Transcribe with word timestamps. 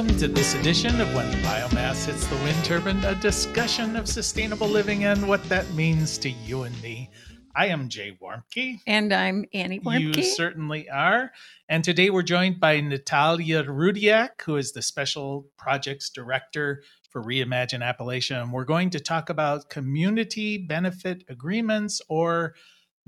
welcome 0.00 0.16
to 0.16 0.28
this 0.28 0.54
edition 0.54 0.98
of 0.98 1.14
When 1.14 1.30
Biomass 1.42 2.06
Hits 2.06 2.26
the 2.26 2.36
Wind 2.36 2.64
Turbine, 2.64 3.04
a 3.04 3.14
discussion 3.16 3.96
of 3.96 4.08
sustainable 4.08 4.66
living 4.66 5.04
and 5.04 5.28
what 5.28 5.46
that 5.50 5.70
means 5.74 6.16
to 6.18 6.30
you 6.30 6.62
and 6.62 6.82
me. 6.82 7.10
I 7.54 7.66
am 7.66 7.90
Jay 7.90 8.16
Warmke. 8.18 8.80
And 8.86 9.12
I'm 9.12 9.44
Annie 9.52 9.78
Warmke. 9.80 10.16
You 10.16 10.22
certainly 10.22 10.88
are. 10.88 11.32
And 11.68 11.84
today 11.84 12.08
we're 12.08 12.22
joined 12.22 12.58
by 12.58 12.80
Natalia 12.80 13.62
Rudiak, 13.62 14.40
who 14.40 14.56
is 14.56 14.72
the 14.72 14.80
Special 14.80 15.50
Projects 15.58 16.08
Director 16.08 16.82
for 17.10 17.22
Reimagine 17.22 17.82
Appalachia. 17.82 18.40
And 18.40 18.54
we're 18.54 18.64
going 18.64 18.88
to 18.90 19.00
talk 19.00 19.28
about 19.28 19.68
community 19.68 20.56
benefit 20.56 21.24
agreements 21.28 22.00
or 22.08 22.54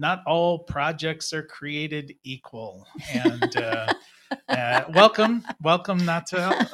not 0.03 0.25
all 0.27 0.59
projects 0.59 1.33
are 1.33 1.45
created 1.45 2.13
equal. 2.25 2.85
And 3.15 3.57
uh, 3.57 3.87
uh, 4.49 4.83
welcome, 4.93 5.45
welcome, 5.63 5.99
Natalia. 6.05 6.69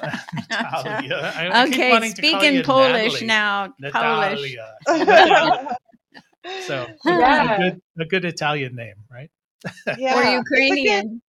Natalia. 0.50 1.33
I 1.36 1.66
okay, 1.69 2.09
speaking 2.09 2.62
Polish 2.62 3.20
now. 3.20 3.74
Natalia. 3.78 4.74
Polish. 4.86 5.77
so 6.66 6.86
yeah. 7.05 7.55
a, 7.55 7.59
good, 7.59 7.83
a 8.00 8.05
good 8.06 8.24
Italian 8.24 8.74
name, 8.74 8.96
right? 9.10 9.30
Yeah. 9.98 10.19
or 10.19 10.38
Ukrainian. 10.38 11.20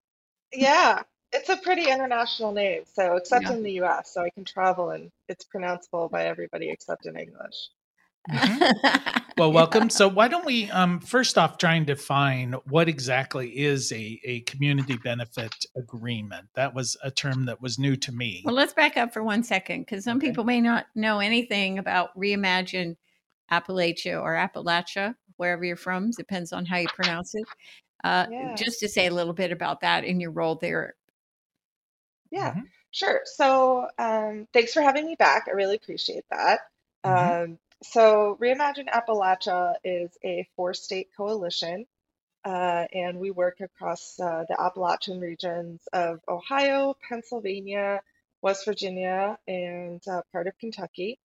Good, 0.53 0.61
yeah, 0.61 1.03
it's 1.33 1.49
a 1.49 1.57
pretty 1.57 1.89
international 1.89 2.53
name. 2.53 2.83
So 2.93 3.17
except 3.17 3.43
yeah. 3.43 3.53
in 3.53 3.63
the 3.63 3.73
U.S., 3.83 4.13
so 4.13 4.21
I 4.21 4.29
can 4.29 4.45
travel 4.45 4.91
and 4.91 5.11
it's 5.27 5.45
pronounceable 5.53 6.09
by 6.09 6.27
everybody 6.27 6.69
except 6.69 7.05
in 7.05 7.17
English. 7.17 7.57
Mm-hmm. 8.29 9.19
well, 9.37 9.51
welcome. 9.51 9.89
So, 9.89 10.07
why 10.07 10.27
don't 10.27 10.45
we 10.45 10.69
um, 10.71 10.99
first 10.99 11.37
off 11.37 11.57
try 11.57 11.75
and 11.75 11.85
define 11.85 12.53
what 12.67 12.87
exactly 12.87 13.49
is 13.49 13.91
a, 13.91 14.19
a 14.23 14.41
community 14.41 14.97
benefit 14.97 15.53
agreement? 15.75 16.47
That 16.55 16.73
was 16.73 16.97
a 17.03 17.11
term 17.11 17.45
that 17.45 17.61
was 17.61 17.79
new 17.79 17.95
to 17.97 18.11
me. 18.11 18.41
Well, 18.45 18.55
let's 18.55 18.73
back 18.73 18.97
up 18.97 19.13
for 19.13 19.23
one 19.23 19.43
second 19.43 19.81
because 19.81 20.03
some 20.03 20.17
okay. 20.17 20.27
people 20.27 20.43
may 20.43 20.61
not 20.61 20.85
know 20.95 21.19
anything 21.19 21.79
about 21.79 22.17
Reimagine 22.17 22.95
Appalachia 23.51 24.21
or 24.21 24.33
Appalachia, 24.33 25.15
wherever 25.37 25.65
you're 25.65 25.75
from, 25.75 26.11
depends 26.11 26.53
on 26.53 26.65
how 26.65 26.77
you 26.77 26.87
pronounce 26.89 27.33
it. 27.35 27.45
Uh, 28.03 28.27
yeah. 28.31 28.55
Just 28.55 28.79
to 28.79 28.87
say 28.87 29.07
a 29.07 29.13
little 29.13 29.33
bit 29.33 29.51
about 29.51 29.81
that 29.81 30.05
in 30.05 30.19
your 30.19 30.31
role 30.31 30.55
there. 30.55 30.95
Yeah, 32.31 32.51
mm-hmm. 32.51 32.61
sure. 32.91 33.21
So, 33.25 33.87
um, 33.97 34.47
thanks 34.53 34.73
for 34.73 34.81
having 34.81 35.05
me 35.05 35.15
back. 35.17 35.45
I 35.47 35.51
really 35.51 35.75
appreciate 35.75 36.23
that. 36.29 36.59
Mm-hmm. 37.05 37.51
Um, 37.51 37.59
so, 37.81 38.37
Reimagine 38.41 38.89
Appalachia 38.89 39.75
is 39.85 40.11
a 40.23 40.47
four 40.55 40.73
state 40.73 41.09
coalition, 41.15 41.85
uh, 42.43 42.85
and 42.93 43.19
we 43.19 43.31
work 43.31 43.61
across 43.61 44.19
uh, 44.19 44.43
the 44.49 44.61
Appalachian 44.61 45.21
regions 45.21 45.81
of 45.93 46.19
Ohio, 46.27 46.95
Pennsylvania, 47.07 48.01
West 48.41 48.65
Virginia, 48.65 49.37
and 49.47 50.01
uh, 50.09 50.21
part 50.33 50.47
of 50.47 50.57
Kentucky. 50.59 51.19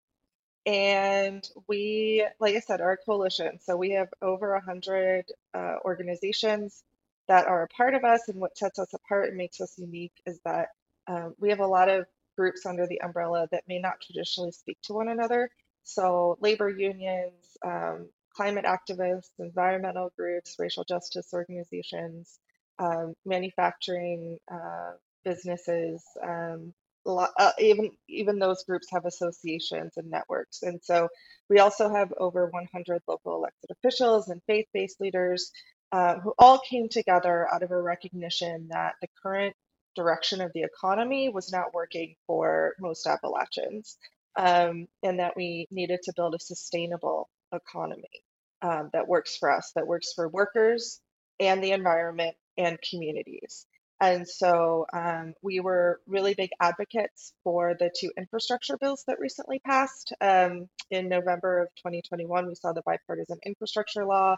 And 0.64 1.48
we, 1.68 2.26
like 2.38 2.54
I 2.54 2.60
said, 2.60 2.80
are 2.80 2.92
a 2.92 2.96
coalition. 2.98 3.58
So, 3.60 3.76
we 3.76 3.90
have 3.92 4.08
over 4.22 4.52
100 4.52 5.24
uh, 5.54 5.76
organizations 5.84 6.84
that 7.26 7.46
are 7.46 7.64
a 7.64 7.68
part 7.68 7.94
of 7.94 8.04
us. 8.04 8.28
And 8.28 8.40
what 8.40 8.56
sets 8.56 8.78
us 8.78 8.94
apart 8.94 9.28
and 9.28 9.36
makes 9.36 9.60
us 9.60 9.76
unique 9.76 10.14
is 10.24 10.38
that 10.44 10.68
um, 11.08 11.34
we 11.40 11.50
have 11.50 11.60
a 11.60 11.66
lot 11.66 11.88
of 11.88 12.06
groups 12.36 12.64
under 12.64 12.86
the 12.86 13.00
umbrella 13.02 13.48
that 13.50 13.64
may 13.68 13.80
not 13.80 14.00
traditionally 14.00 14.52
speak 14.52 14.78
to 14.82 14.94
one 14.94 15.08
another 15.08 15.50
so, 15.84 16.38
labor 16.40 16.70
unions, 16.70 17.56
um, 17.64 18.08
climate 18.34 18.64
activists, 18.64 19.30
environmental 19.38 20.10
groups, 20.18 20.56
racial 20.58 20.84
justice 20.84 21.28
organizations, 21.32 22.38
um, 22.78 23.14
manufacturing 23.26 24.38
uh, 24.50 24.92
businesses, 25.24 26.02
um, 26.22 26.72
lot, 27.04 27.30
uh, 27.38 27.52
even 27.58 27.90
even 28.08 28.38
those 28.38 28.64
groups 28.64 28.88
have 28.90 29.04
associations 29.04 29.92
and 29.98 30.10
networks. 30.10 30.62
And 30.62 30.80
so, 30.82 31.08
we 31.50 31.58
also 31.58 31.90
have 31.90 32.12
over 32.18 32.46
100 32.46 33.02
local 33.06 33.36
elected 33.36 33.70
officials 33.70 34.28
and 34.28 34.40
faith-based 34.46 35.00
leaders 35.00 35.52
uh, 35.92 36.18
who 36.18 36.32
all 36.38 36.60
came 36.60 36.88
together 36.88 37.46
out 37.52 37.62
of 37.62 37.70
a 37.70 37.80
recognition 37.80 38.68
that 38.70 38.94
the 39.02 39.08
current 39.22 39.54
direction 39.94 40.40
of 40.40 40.50
the 40.54 40.62
economy 40.62 41.28
was 41.28 41.52
not 41.52 41.74
working 41.74 42.16
for 42.26 42.74
most 42.80 43.06
Appalachians 43.06 43.98
um, 44.36 44.86
and 45.02 45.20
that 45.20 45.36
we 45.36 45.66
needed 45.70 46.00
to 46.04 46.12
build 46.16 46.34
a 46.34 46.40
sustainable 46.40 47.28
economy 47.52 48.22
um, 48.62 48.90
that 48.92 49.08
works 49.08 49.36
for 49.36 49.50
us, 49.50 49.72
that 49.74 49.86
works 49.86 50.12
for 50.14 50.28
workers 50.28 51.00
and 51.40 51.62
the 51.62 51.72
environment 51.72 52.36
and 52.56 52.78
communities. 52.88 53.66
And 54.00 54.28
so 54.28 54.86
um, 54.92 55.34
we 55.42 55.60
were 55.60 56.00
really 56.06 56.34
big 56.34 56.50
advocates 56.60 57.32
for 57.44 57.74
the 57.78 57.90
two 57.98 58.10
infrastructure 58.18 58.76
bills 58.76 59.04
that 59.06 59.20
recently 59.20 59.60
passed. 59.60 60.12
Um, 60.20 60.68
in 60.90 61.08
November 61.08 61.60
of 61.60 61.68
2021, 61.76 62.46
we 62.46 62.54
saw 62.54 62.72
the 62.72 62.82
bipartisan 62.82 63.38
infrastructure 63.46 64.04
law. 64.04 64.36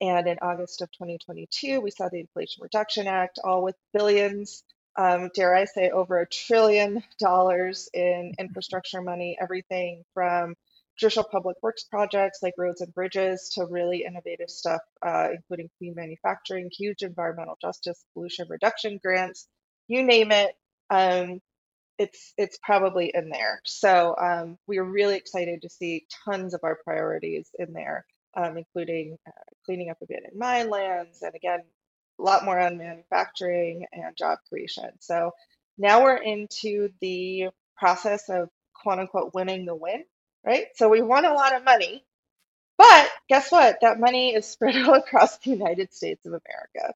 And 0.00 0.26
in 0.26 0.36
August 0.42 0.82
of 0.82 0.90
2022, 0.92 1.80
we 1.80 1.90
saw 1.90 2.08
the 2.10 2.20
Inflation 2.20 2.62
Reduction 2.62 3.06
Act, 3.06 3.38
all 3.42 3.62
with 3.62 3.76
billions 3.94 4.62
um, 4.96 5.30
dare 5.34 5.54
I 5.54 5.64
say, 5.64 5.90
over 5.90 6.20
a 6.20 6.28
trillion 6.28 7.02
dollars 7.20 7.88
in 7.94 8.34
infrastructure 8.38 9.02
money, 9.02 9.36
everything 9.40 10.04
from 10.14 10.54
traditional 10.98 11.26
public 11.30 11.56
works 11.62 11.84
projects 11.84 12.38
like 12.42 12.54
roads 12.58 12.80
and 12.80 12.94
bridges 12.94 13.50
to 13.54 13.66
really 13.66 14.04
innovative 14.04 14.50
stuff, 14.50 14.80
uh, 15.02 15.28
including 15.34 15.68
clean 15.78 15.94
manufacturing, 15.94 16.70
huge 16.72 17.02
environmental 17.02 17.58
justice, 17.60 18.04
pollution 18.14 18.46
reduction 18.48 18.98
grants, 19.02 19.46
you 19.88 20.02
name 20.02 20.32
it. 20.32 20.54
Um, 20.90 21.40
it's 21.98 22.32
it's 22.36 22.58
probably 22.62 23.10
in 23.14 23.30
there. 23.30 23.60
So 23.64 24.14
um, 24.20 24.58
we 24.66 24.78
are 24.78 24.84
really 24.84 25.16
excited 25.16 25.62
to 25.62 25.68
see 25.70 26.06
tons 26.24 26.54
of 26.54 26.60
our 26.62 26.78
priorities 26.84 27.48
in 27.58 27.72
there, 27.72 28.06
um, 28.36 28.56
including 28.58 29.18
uh, 29.26 29.30
cleaning 29.64 29.90
up 29.90 29.98
abandoned 30.02 30.36
mine 30.38 30.70
lands, 30.70 31.22
and 31.22 31.34
again, 31.34 31.60
a 32.20 32.22
lot 32.22 32.44
more 32.44 32.58
on 32.58 32.78
manufacturing 32.78 33.86
and 33.92 34.16
job 34.16 34.38
creation. 34.48 34.90
So 35.00 35.32
now 35.78 36.04
we're 36.04 36.16
into 36.16 36.90
the 37.00 37.48
process 37.76 38.28
of 38.28 38.50
quote 38.74 38.98
unquote 39.00 39.34
winning 39.34 39.66
the 39.66 39.74
win, 39.74 40.04
right? 40.44 40.66
So 40.76 40.88
we 40.88 41.02
won 41.02 41.24
a 41.24 41.34
lot 41.34 41.56
of 41.56 41.64
money, 41.64 42.04
but 42.78 43.10
guess 43.28 43.52
what? 43.52 43.78
That 43.82 44.00
money 44.00 44.34
is 44.34 44.46
spread 44.46 44.76
all 44.86 44.94
across 44.94 45.38
the 45.38 45.50
United 45.50 45.94
States 45.94 46.26
of 46.26 46.32
America. 46.32 46.94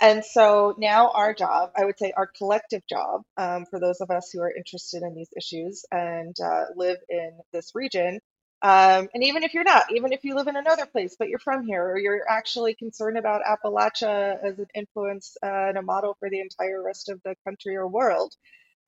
And 0.00 0.24
so 0.24 0.74
now 0.78 1.10
our 1.12 1.34
job, 1.34 1.72
I 1.76 1.84
would 1.84 1.98
say 1.98 2.12
our 2.16 2.26
collective 2.26 2.82
job, 2.88 3.22
um, 3.38 3.66
for 3.70 3.80
those 3.80 4.00
of 4.00 4.10
us 4.10 4.30
who 4.32 4.40
are 4.42 4.52
interested 4.54 5.02
in 5.02 5.14
these 5.14 5.30
issues 5.36 5.86
and 5.90 6.36
uh, 6.40 6.64
live 6.76 6.98
in 7.08 7.32
this 7.52 7.72
region, 7.74 8.20
um, 8.62 9.08
and 9.14 9.22
even 9.22 9.44
if 9.44 9.54
you're 9.54 9.64
not, 9.64 9.84
even 9.94 10.12
if 10.12 10.24
you 10.24 10.34
live 10.34 10.48
in 10.48 10.56
another 10.56 10.86
place, 10.86 11.16
but 11.18 11.28
you're 11.28 11.38
from 11.38 11.64
here, 11.66 11.84
or 11.84 11.98
you're 11.98 12.28
actually 12.28 12.74
concerned 12.74 13.16
about 13.16 13.42
Appalachia 13.44 14.36
as 14.42 14.58
an 14.58 14.66
influence 14.74 15.36
uh, 15.42 15.68
and 15.68 15.78
a 15.78 15.82
model 15.82 16.16
for 16.18 16.28
the 16.28 16.40
entire 16.40 16.82
rest 16.82 17.08
of 17.08 17.20
the 17.24 17.36
country 17.44 17.76
or 17.76 17.86
world, 17.86 18.34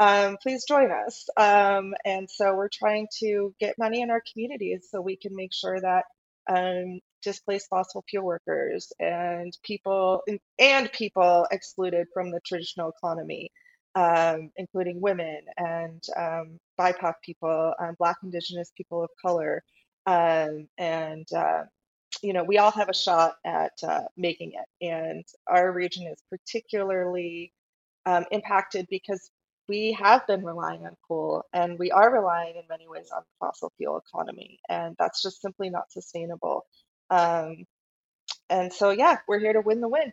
um, 0.00 0.38
please 0.42 0.64
join 0.66 0.90
us. 0.90 1.28
Um, 1.36 1.94
and 2.04 2.28
so 2.28 2.54
we're 2.54 2.70
trying 2.72 3.06
to 3.20 3.54
get 3.60 3.78
money 3.78 4.02
in 4.02 4.10
our 4.10 4.22
communities 4.32 4.88
so 4.90 5.00
we 5.00 5.16
can 5.16 5.36
make 5.36 5.52
sure 5.52 5.78
that 5.80 6.04
um, 6.48 7.00
displaced 7.22 7.68
fossil 7.68 8.02
fuel 8.08 8.24
workers 8.24 8.92
and 8.98 9.56
people 9.62 10.22
and 10.58 10.90
people 10.92 11.46
excluded 11.52 12.08
from 12.12 12.30
the 12.30 12.40
traditional 12.44 12.90
economy 12.90 13.52
um, 13.94 14.50
including 14.56 15.00
women 15.00 15.40
and 15.58 16.02
um, 16.16 16.58
BIPOC 16.80 17.14
people, 17.24 17.74
um, 17.80 17.96
Black, 17.98 18.16
Indigenous 18.22 18.72
people 18.76 19.02
of 19.04 19.10
color, 19.22 19.62
um, 20.06 20.68
and 20.78 21.26
uh, 21.36 21.64
you 22.22 22.32
know 22.34 22.44
we 22.44 22.58
all 22.58 22.72
have 22.72 22.88
a 22.90 22.94
shot 22.94 23.36
at 23.46 23.72
uh, 23.86 24.02
making 24.16 24.52
it. 24.54 24.86
And 24.86 25.24
our 25.48 25.72
region 25.72 26.06
is 26.06 26.22
particularly 26.30 27.52
um, 28.06 28.26
impacted 28.32 28.86
because 28.90 29.30
we 29.68 29.92
have 30.00 30.26
been 30.26 30.44
relying 30.44 30.86
on 30.86 30.96
coal, 31.08 31.44
and 31.54 31.78
we 31.78 31.90
are 31.92 32.12
relying 32.12 32.56
in 32.56 32.64
many 32.70 32.88
ways 32.88 33.10
on 33.14 33.22
the 33.22 33.46
fossil 33.46 33.72
fuel 33.78 33.98
economy, 34.06 34.60
and 34.68 34.96
that's 34.98 35.22
just 35.22 35.40
simply 35.42 35.70
not 35.70 35.92
sustainable. 35.92 36.66
Um, 37.10 37.64
and 38.50 38.72
so, 38.72 38.90
yeah, 38.90 39.18
we're 39.28 39.40
here 39.40 39.52
to 39.54 39.60
win 39.60 39.80
the 39.80 39.88
win. 39.88 40.12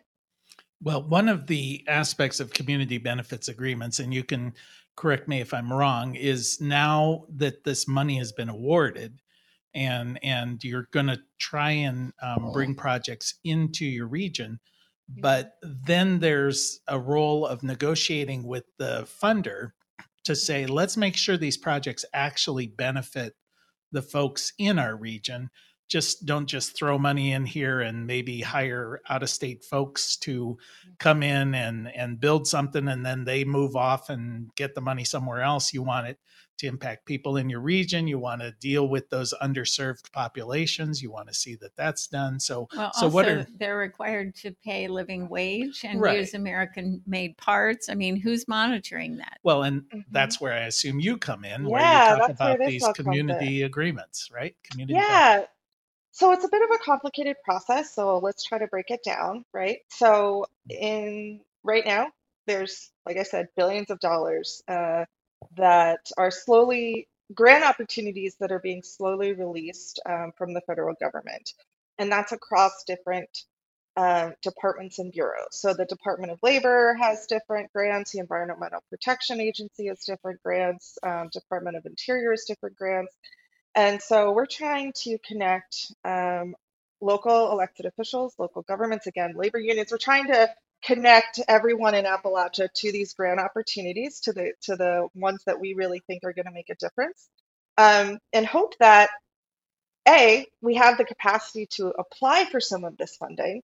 Well, 0.80 1.02
one 1.02 1.28
of 1.28 1.46
the 1.46 1.84
aspects 1.88 2.38
of 2.40 2.52
community 2.52 2.98
benefits 2.98 3.48
agreements, 3.48 3.98
and 3.98 4.14
you 4.14 4.22
can 4.22 4.54
correct 4.96 5.26
me 5.28 5.40
if 5.40 5.52
I'm 5.52 5.72
wrong, 5.72 6.14
is 6.14 6.60
now 6.60 7.24
that 7.36 7.64
this 7.64 7.88
money 7.88 8.18
has 8.18 8.32
been 8.32 8.48
awarded, 8.48 9.20
and 9.74 10.18
and 10.22 10.62
you're 10.62 10.88
going 10.92 11.08
to 11.08 11.20
try 11.38 11.70
and 11.70 12.12
um, 12.22 12.52
bring 12.52 12.74
projects 12.74 13.34
into 13.44 13.84
your 13.84 14.06
region, 14.06 14.60
but 15.08 15.54
then 15.62 16.20
there's 16.20 16.80
a 16.86 16.98
role 16.98 17.46
of 17.46 17.62
negotiating 17.62 18.44
with 18.46 18.64
the 18.78 19.08
funder 19.22 19.72
to 20.24 20.36
say, 20.36 20.66
let's 20.66 20.96
make 20.96 21.16
sure 21.16 21.36
these 21.36 21.56
projects 21.56 22.04
actually 22.12 22.66
benefit 22.66 23.34
the 23.92 24.02
folks 24.02 24.52
in 24.58 24.78
our 24.78 24.96
region 24.96 25.48
just 25.88 26.26
don't 26.26 26.46
just 26.46 26.76
throw 26.76 26.98
money 26.98 27.32
in 27.32 27.46
here 27.46 27.80
and 27.80 28.06
maybe 28.06 28.40
hire 28.40 29.00
out 29.08 29.22
of 29.22 29.30
state 29.30 29.64
folks 29.64 30.16
to 30.18 30.58
come 30.98 31.22
in 31.22 31.54
and 31.54 31.90
and 31.94 32.20
build 32.20 32.46
something 32.46 32.88
and 32.88 33.04
then 33.04 33.24
they 33.24 33.44
move 33.44 33.74
off 33.74 34.10
and 34.10 34.54
get 34.54 34.74
the 34.74 34.80
money 34.80 35.04
somewhere 35.04 35.42
else. 35.42 35.72
You 35.72 35.82
want 35.82 36.06
it 36.06 36.18
to 36.58 36.66
impact 36.66 37.06
people 37.06 37.36
in 37.36 37.48
your 37.48 37.60
region. 37.60 38.06
You 38.06 38.18
want 38.18 38.40
to 38.42 38.52
deal 38.60 38.88
with 38.88 39.08
those 39.10 39.32
underserved 39.40 40.12
populations. 40.12 41.00
You 41.00 41.10
want 41.10 41.28
to 41.28 41.34
see 41.34 41.54
that 41.56 41.76
that's 41.76 42.08
done. 42.08 42.40
So 42.40 42.68
well, 42.76 42.92
so 42.94 43.08
what 43.08 43.28
are 43.28 43.46
they're 43.58 43.78
required 43.78 44.34
to 44.36 44.54
pay 44.64 44.88
living 44.88 45.28
wage 45.28 45.84
and 45.84 46.00
right. 46.00 46.18
use 46.18 46.34
american 46.34 47.00
made 47.06 47.36
parts. 47.38 47.88
I 47.88 47.94
mean 47.94 48.16
who's 48.16 48.46
monitoring 48.46 49.16
that? 49.18 49.38
Well 49.42 49.62
and 49.62 49.82
mm-hmm. 49.82 50.00
that's 50.10 50.40
where 50.40 50.52
i 50.52 50.66
assume 50.66 51.00
you 51.00 51.16
come 51.16 51.44
in 51.44 51.64
yeah, 51.64 51.68
where 51.68 52.12
you 52.12 52.18
talk 52.18 52.30
about 52.30 52.58
these 52.58 52.86
community 52.94 53.62
agreements 53.62 54.28
right? 54.34 54.54
Community 54.70 54.94
yeah 54.94 55.44
so 56.18 56.32
it's 56.32 56.44
a 56.44 56.48
bit 56.48 56.62
of 56.62 56.70
a 56.74 56.78
complicated 56.84 57.36
process. 57.44 57.94
So 57.94 58.18
let's 58.18 58.44
try 58.44 58.58
to 58.58 58.66
break 58.66 58.90
it 58.90 59.00
down, 59.04 59.44
right? 59.54 59.78
So 59.88 60.46
in 60.68 61.40
right 61.62 61.86
now, 61.86 62.08
there's 62.46 62.90
like 63.06 63.18
I 63.18 63.22
said, 63.22 63.48
billions 63.56 63.90
of 63.90 64.00
dollars 64.00 64.62
uh, 64.68 65.04
that 65.56 66.00
are 66.18 66.32
slowly 66.32 67.06
grant 67.34 67.64
opportunities 67.64 68.36
that 68.40 68.50
are 68.50 68.58
being 68.58 68.82
slowly 68.82 69.32
released 69.32 70.00
um, 70.06 70.32
from 70.36 70.54
the 70.54 70.60
federal 70.62 70.94
government, 71.00 71.52
and 71.98 72.10
that's 72.10 72.32
across 72.32 72.82
different 72.84 73.30
uh, 73.96 74.30
departments 74.42 74.98
and 74.98 75.12
bureaus. 75.12 75.48
So 75.52 75.72
the 75.74 75.86
Department 75.86 76.32
of 76.32 76.38
Labor 76.42 76.94
has 77.00 77.26
different 77.26 77.72
grants, 77.72 78.12
the 78.12 78.20
Environmental 78.20 78.82
Protection 78.90 79.40
Agency 79.40 79.86
has 79.86 80.04
different 80.04 80.42
grants, 80.42 80.98
um, 81.02 81.28
Department 81.32 81.76
of 81.76 81.86
Interior 81.86 82.30
has 82.30 82.44
different 82.46 82.76
grants, 82.76 83.14
and 83.74 84.00
so 84.02 84.32
we're 84.32 84.46
trying 84.46 84.92
to 85.04 85.18
connect 85.26 85.92
um, 86.04 86.54
local 87.00 87.52
elected 87.52 87.86
officials, 87.86 88.34
local 88.38 88.62
governments, 88.62 89.06
again, 89.06 89.34
labor 89.36 89.58
unions. 89.58 89.90
We're 89.90 89.98
trying 89.98 90.26
to 90.28 90.50
connect 90.84 91.40
everyone 91.48 91.94
in 91.94 92.04
Appalachia 92.04 92.68
to 92.72 92.92
these 92.92 93.14
grant 93.14 93.40
opportunities, 93.40 94.20
to 94.20 94.32
the 94.32 94.52
to 94.62 94.76
the 94.76 95.08
ones 95.14 95.42
that 95.46 95.60
we 95.60 95.74
really 95.74 96.02
think 96.06 96.24
are 96.24 96.32
going 96.32 96.46
to 96.46 96.52
make 96.52 96.70
a 96.70 96.76
difference, 96.76 97.28
um, 97.76 98.18
and 98.32 98.46
hope 98.46 98.74
that 98.80 99.10
a 100.08 100.46
we 100.62 100.76
have 100.76 100.98
the 100.98 101.04
capacity 101.04 101.66
to 101.66 101.88
apply 101.88 102.46
for 102.46 102.60
some 102.60 102.84
of 102.84 102.96
this 102.96 103.16
funding, 103.16 103.62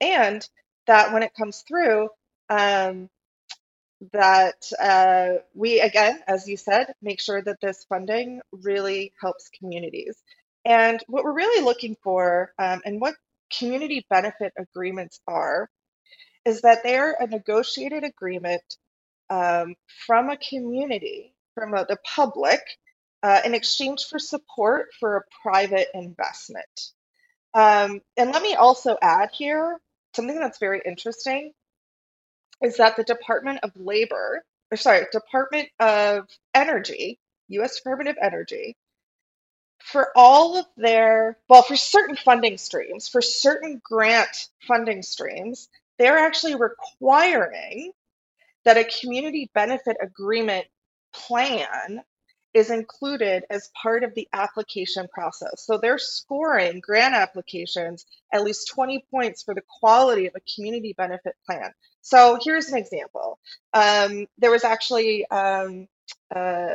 and 0.00 0.46
that 0.86 1.12
when 1.12 1.22
it 1.22 1.34
comes 1.34 1.62
through, 1.66 2.08
um, 2.48 3.08
that 4.12 4.70
uh, 4.80 5.42
we, 5.54 5.80
again, 5.80 6.20
as 6.26 6.48
you 6.48 6.56
said, 6.56 6.94
make 7.02 7.20
sure 7.20 7.42
that 7.42 7.60
this 7.60 7.84
funding 7.88 8.40
really 8.52 9.12
helps 9.20 9.50
communities. 9.58 10.16
And 10.64 11.02
what 11.06 11.24
we're 11.24 11.34
really 11.34 11.64
looking 11.64 11.96
for 12.02 12.52
um, 12.58 12.80
and 12.84 13.00
what 13.00 13.14
community 13.56 14.06
benefit 14.08 14.52
agreements 14.58 15.20
are 15.26 15.68
is 16.44 16.62
that 16.62 16.82
they're 16.82 17.16
a 17.18 17.26
negotiated 17.26 18.04
agreement 18.04 18.62
um, 19.28 19.74
from 20.06 20.30
a 20.30 20.36
community, 20.36 21.34
from 21.54 21.74
a, 21.74 21.84
the 21.86 21.98
public, 22.04 22.60
uh, 23.22 23.40
in 23.44 23.54
exchange 23.54 24.06
for 24.06 24.18
support 24.18 24.88
for 24.98 25.16
a 25.16 25.22
private 25.42 25.88
investment. 25.94 26.92
Um, 27.52 28.00
and 28.16 28.30
let 28.30 28.42
me 28.42 28.54
also 28.54 28.96
add 29.02 29.30
here 29.32 29.78
something 30.14 30.38
that's 30.38 30.58
very 30.58 30.80
interesting 30.84 31.52
is 32.62 32.76
that 32.78 32.96
the 32.96 33.04
Department 33.04 33.60
of 33.62 33.72
Labor, 33.76 34.44
or 34.70 34.76
sorry, 34.76 35.06
Department 35.12 35.68
of 35.80 36.28
Energy, 36.54 37.18
US 37.48 37.76
Department 37.76 38.10
of 38.10 38.16
Energy, 38.22 38.76
for 39.82 40.10
all 40.14 40.58
of 40.58 40.66
their, 40.76 41.38
well, 41.48 41.62
for 41.62 41.76
certain 41.76 42.16
funding 42.16 42.58
streams, 42.58 43.08
for 43.08 43.22
certain 43.22 43.80
grant 43.82 44.48
funding 44.66 45.02
streams, 45.02 45.68
they're 45.98 46.18
actually 46.18 46.54
requiring 46.54 47.92
that 48.64 48.76
a 48.76 48.84
community 49.00 49.50
benefit 49.54 49.96
agreement 50.02 50.66
plan 51.12 52.02
is 52.52 52.70
included 52.70 53.44
as 53.48 53.70
part 53.80 54.02
of 54.02 54.14
the 54.14 54.28
application 54.32 55.06
process. 55.12 55.64
So 55.64 55.78
they're 55.78 55.98
scoring 55.98 56.80
grant 56.80 57.14
applications 57.14 58.04
at 58.32 58.42
least 58.42 58.68
20 58.74 59.04
points 59.10 59.42
for 59.42 59.54
the 59.54 59.62
quality 59.80 60.26
of 60.26 60.34
a 60.36 60.54
community 60.54 60.94
benefit 60.96 61.36
plan. 61.46 61.72
So 62.02 62.38
here's 62.42 62.68
an 62.68 62.78
example. 62.78 63.38
Um, 63.72 64.26
there 64.38 64.50
was 64.50 64.64
actually 64.64 65.26
um, 65.30 65.86
uh, 66.34 66.74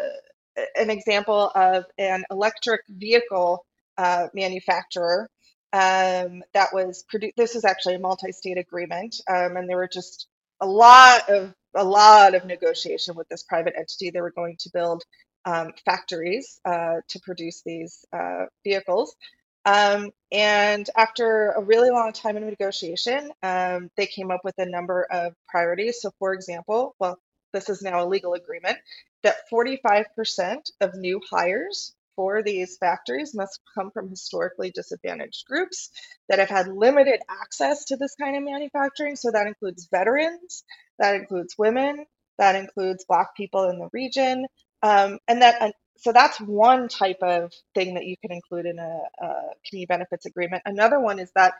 an 0.75 0.89
example 0.89 1.51
of 1.53 1.85
an 1.97 2.23
electric 2.31 2.81
vehicle 2.89 3.65
uh, 3.97 4.27
manufacturer 4.33 5.29
um, 5.73 6.43
that 6.53 6.73
was 6.73 7.03
produced. 7.09 7.33
This 7.37 7.55
is 7.55 7.65
actually 7.65 7.95
a 7.95 7.99
multi-state 7.99 8.57
agreement, 8.57 9.15
um, 9.29 9.57
and 9.57 9.67
there 9.69 9.77
were 9.77 9.89
just 9.91 10.27
a 10.61 10.65
lot 10.65 11.29
of 11.29 11.53
a 11.75 11.83
lot 11.83 12.35
of 12.35 12.45
negotiation 12.45 13.15
with 13.15 13.27
this 13.27 13.43
private 13.43 13.73
entity. 13.77 14.09
They 14.09 14.21
were 14.21 14.31
going 14.31 14.55
to 14.59 14.69
build 14.73 15.03
um, 15.45 15.73
factories 15.83 16.59
uh, 16.65 17.01
to 17.09 17.19
produce 17.19 17.61
these 17.65 18.05
uh, 18.13 18.45
vehicles. 18.63 19.15
Um, 19.65 20.11
and 20.31 20.87
after 20.95 21.51
a 21.51 21.63
really 21.63 21.89
long 21.89 22.13
time 22.13 22.37
in 22.37 22.45
negotiation, 22.45 23.31
um, 23.43 23.89
they 23.97 24.05
came 24.05 24.31
up 24.31 24.41
with 24.43 24.55
a 24.59 24.65
number 24.65 25.03
of 25.03 25.33
priorities. 25.47 26.01
So, 26.01 26.11
for 26.19 26.33
example, 26.33 26.95
well, 26.99 27.19
this 27.53 27.69
is 27.69 27.81
now 27.81 28.03
a 28.03 28.07
legal 28.07 28.33
agreement 28.33 28.77
that 29.23 29.37
45% 29.51 30.71
of 30.81 30.95
new 30.95 31.19
hires 31.29 31.95
for 32.15 32.43
these 32.43 32.77
factories 32.77 33.33
must 33.35 33.59
come 33.75 33.91
from 33.91 34.09
historically 34.09 34.71
disadvantaged 34.71 35.45
groups 35.47 35.89
that 36.29 36.39
have 36.39 36.49
had 36.49 36.67
limited 36.67 37.19
access 37.29 37.85
to 37.85 37.97
this 37.97 38.15
kind 38.19 38.37
of 38.37 38.43
manufacturing. 38.43 39.15
So, 39.15 39.31
that 39.31 39.47
includes 39.47 39.87
veterans, 39.91 40.63
that 40.99 41.15
includes 41.15 41.55
women, 41.57 42.05
that 42.37 42.55
includes 42.55 43.05
Black 43.07 43.35
people 43.35 43.69
in 43.69 43.79
the 43.79 43.89
region, 43.93 44.45
um, 44.83 45.19
and 45.27 45.41
that 45.41 45.73
so 45.97 46.11
that's 46.11 46.39
one 46.39 46.87
type 46.87 47.21
of 47.21 47.53
thing 47.73 47.95
that 47.95 48.05
you 48.05 48.15
can 48.17 48.31
include 48.31 48.65
in 48.65 48.79
a, 48.79 48.99
a 49.21 49.33
community 49.67 49.87
benefits 49.87 50.25
agreement. 50.25 50.63
Another 50.65 50.99
one 50.99 51.19
is 51.19 51.31
that 51.35 51.53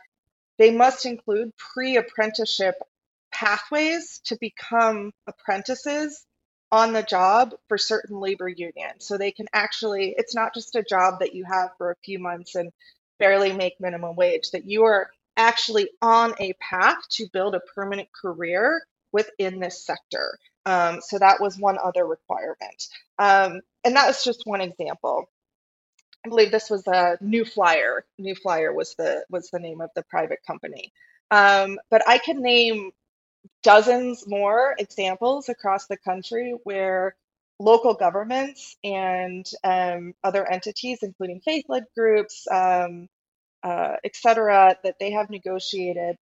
they 0.58 0.70
must 0.70 1.06
include 1.06 1.52
pre-apprenticeship 1.56 2.74
pathways 3.32 4.20
to 4.24 4.36
become 4.40 5.12
apprentices 5.26 6.24
on 6.72 6.92
the 6.92 7.02
job 7.02 7.54
for 7.68 7.78
certain 7.78 8.18
labor 8.18 8.48
unions. 8.48 9.06
So 9.06 9.16
they 9.16 9.30
can 9.30 9.46
actually, 9.52 10.14
it's 10.16 10.34
not 10.34 10.54
just 10.54 10.74
a 10.74 10.82
job 10.82 11.20
that 11.20 11.34
you 11.34 11.44
have 11.44 11.70
for 11.78 11.90
a 11.90 11.96
few 12.04 12.18
months 12.18 12.54
and 12.54 12.70
barely 13.18 13.52
make 13.52 13.74
minimum 13.80 14.16
wage, 14.16 14.50
that 14.50 14.66
you 14.66 14.84
are 14.84 15.10
actually 15.36 15.90
on 16.02 16.34
a 16.40 16.54
path 16.54 16.96
to 17.10 17.26
build 17.32 17.54
a 17.54 17.60
permanent 17.74 18.08
career 18.12 18.82
within 19.12 19.60
this 19.60 19.84
sector. 19.84 20.38
Um, 20.64 21.00
so 21.00 21.18
that 21.18 21.40
was 21.40 21.58
one 21.58 21.78
other 21.82 22.06
requirement. 22.06 22.88
Um, 23.18 23.60
and 23.84 23.96
that 23.96 24.06
was 24.06 24.24
just 24.24 24.42
one 24.44 24.60
example. 24.60 25.30
I 26.24 26.28
believe 26.28 26.50
this 26.50 26.70
was 26.70 26.86
a 26.86 27.18
New 27.20 27.44
Flyer. 27.44 28.04
New 28.18 28.34
Flyer 28.34 28.72
was 28.72 28.94
the 28.96 29.24
was 29.30 29.50
the 29.50 29.60
name 29.60 29.80
of 29.80 29.90
the 29.96 30.02
private 30.04 30.40
company. 30.46 30.92
Um, 31.30 31.78
but 31.90 32.02
I 32.08 32.18
could 32.18 32.36
name 32.38 32.90
dozens 33.62 34.26
more 34.26 34.74
examples 34.78 35.48
across 35.48 35.86
the 35.86 35.96
country 35.98 36.54
where 36.64 37.16
local 37.60 37.94
governments 37.94 38.76
and 38.84 39.46
um, 39.64 40.14
other 40.24 40.50
entities, 40.50 41.00
including 41.02 41.40
faith-led 41.40 41.84
groups, 41.96 42.46
um, 42.50 43.08
uh, 43.62 43.96
et 44.04 44.16
cetera, 44.16 44.76
that 44.84 44.96
they 45.00 45.12
have 45.12 45.30
negotiated 45.30 46.16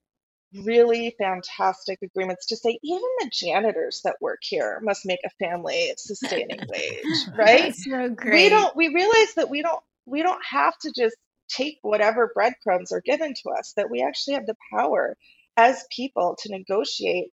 really 0.62 1.14
fantastic 1.18 1.99
agreements 2.02 2.46
to 2.46 2.56
say 2.56 2.78
even 2.82 3.02
the 3.20 3.30
janitors 3.32 4.00
that 4.04 4.16
work 4.20 4.38
here 4.42 4.80
must 4.82 5.06
make 5.06 5.20
a 5.25 5.44
family 5.44 5.92
sustaining 5.96 6.61
wage 6.68 7.04
right 7.37 7.75
so 7.75 8.08
great. 8.11 8.44
we 8.44 8.49
don't 8.49 8.76
we 8.76 8.88
realize 8.94 9.34
that 9.34 9.50
we 9.50 9.62
don't 9.62 9.82
we 10.06 10.23
don't 10.23 10.42
have 10.49 10.76
to 10.78 10.92
just 10.96 11.16
take 11.49 11.78
whatever 11.82 12.30
breadcrumbs 12.34 12.92
are 12.92 13.02
given 13.04 13.34
to 13.34 13.50
us 13.50 13.73
that 13.76 13.90
we 13.90 14.02
actually 14.02 14.34
have 14.34 14.46
the 14.46 14.56
power 14.73 15.16
as 15.56 15.84
people 15.94 16.37
to 16.40 16.50
negotiate 16.50 17.30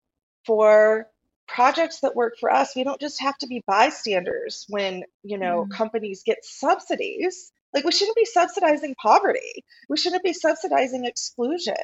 for 0.46 1.06
projects 1.46 2.00
that 2.00 2.16
work 2.16 2.34
for 2.38 2.50
us 2.50 2.74
we 2.74 2.84
don't 2.84 3.00
just 3.00 3.20
have 3.20 3.36
to 3.36 3.46
be 3.46 3.62
bystanders 3.66 4.64
when 4.68 5.02
you 5.22 5.36
know 5.36 5.64
mm. 5.64 5.70
companies 5.76 6.22
get 6.24 6.38
subsidies 6.42 7.52
like 7.74 7.84
we 7.84 7.92
shouldn't 7.92 8.16
be 8.16 8.24
subsidizing 8.24 8.94
poverty 9.00 9.64
we 9.88 9.96
shouldn't 9.96 10.22
be 10.22 10.32
subsidizing 10.32 11.04
exclusion 11.04 11.74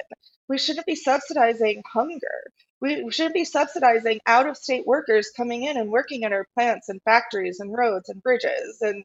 we 0.49 0.59
shouldn't 0.59 0.87
be 0.87 0.95
subsidizing 0.95 1.83
hunger. 1.93 2.53
We, 2.81 3.11
shouldn't 3.11 3.35
be 3.35 3.45
subsidizing 3.45 4.21
out 4.27 4.49
of 4.49 4.57
state 4.57 4.87
workers 4.87 5.31
coming 5.37 5.65
in 5.65 5.77
and 5.77 5.91
working 5.91 6.23
in 6.23 6.33
our 6.33 6.47
plants 6.55 6.89
and 6.89 7.01
factories 7.03 7.59
and 7.59 7.75
roads 7.77 8.09
and 8.09 8.23
bridges 8.23 8.79
and 8.81 9.03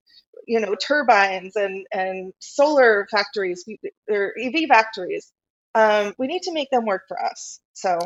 you 0.48 0.60
know 0.60 0.76
turbines 0.76 1.56
and 1.56 1.86
and 1.92 2.34
solar 2.40 3.08
factories 3.10 3.66
or 4.10 4.34
EV 4.40 4.68
factories. 4.68 5.32
Um, 5.74 6.14
we 6.18 6.28
need 6.28 6.44
to 6.44 6.54
make 6.54 6.70
them 6.70 6.86
work 6.86 7.04
for 7.08 7.24
us. 7.24 7.60
So, 7.74 7.98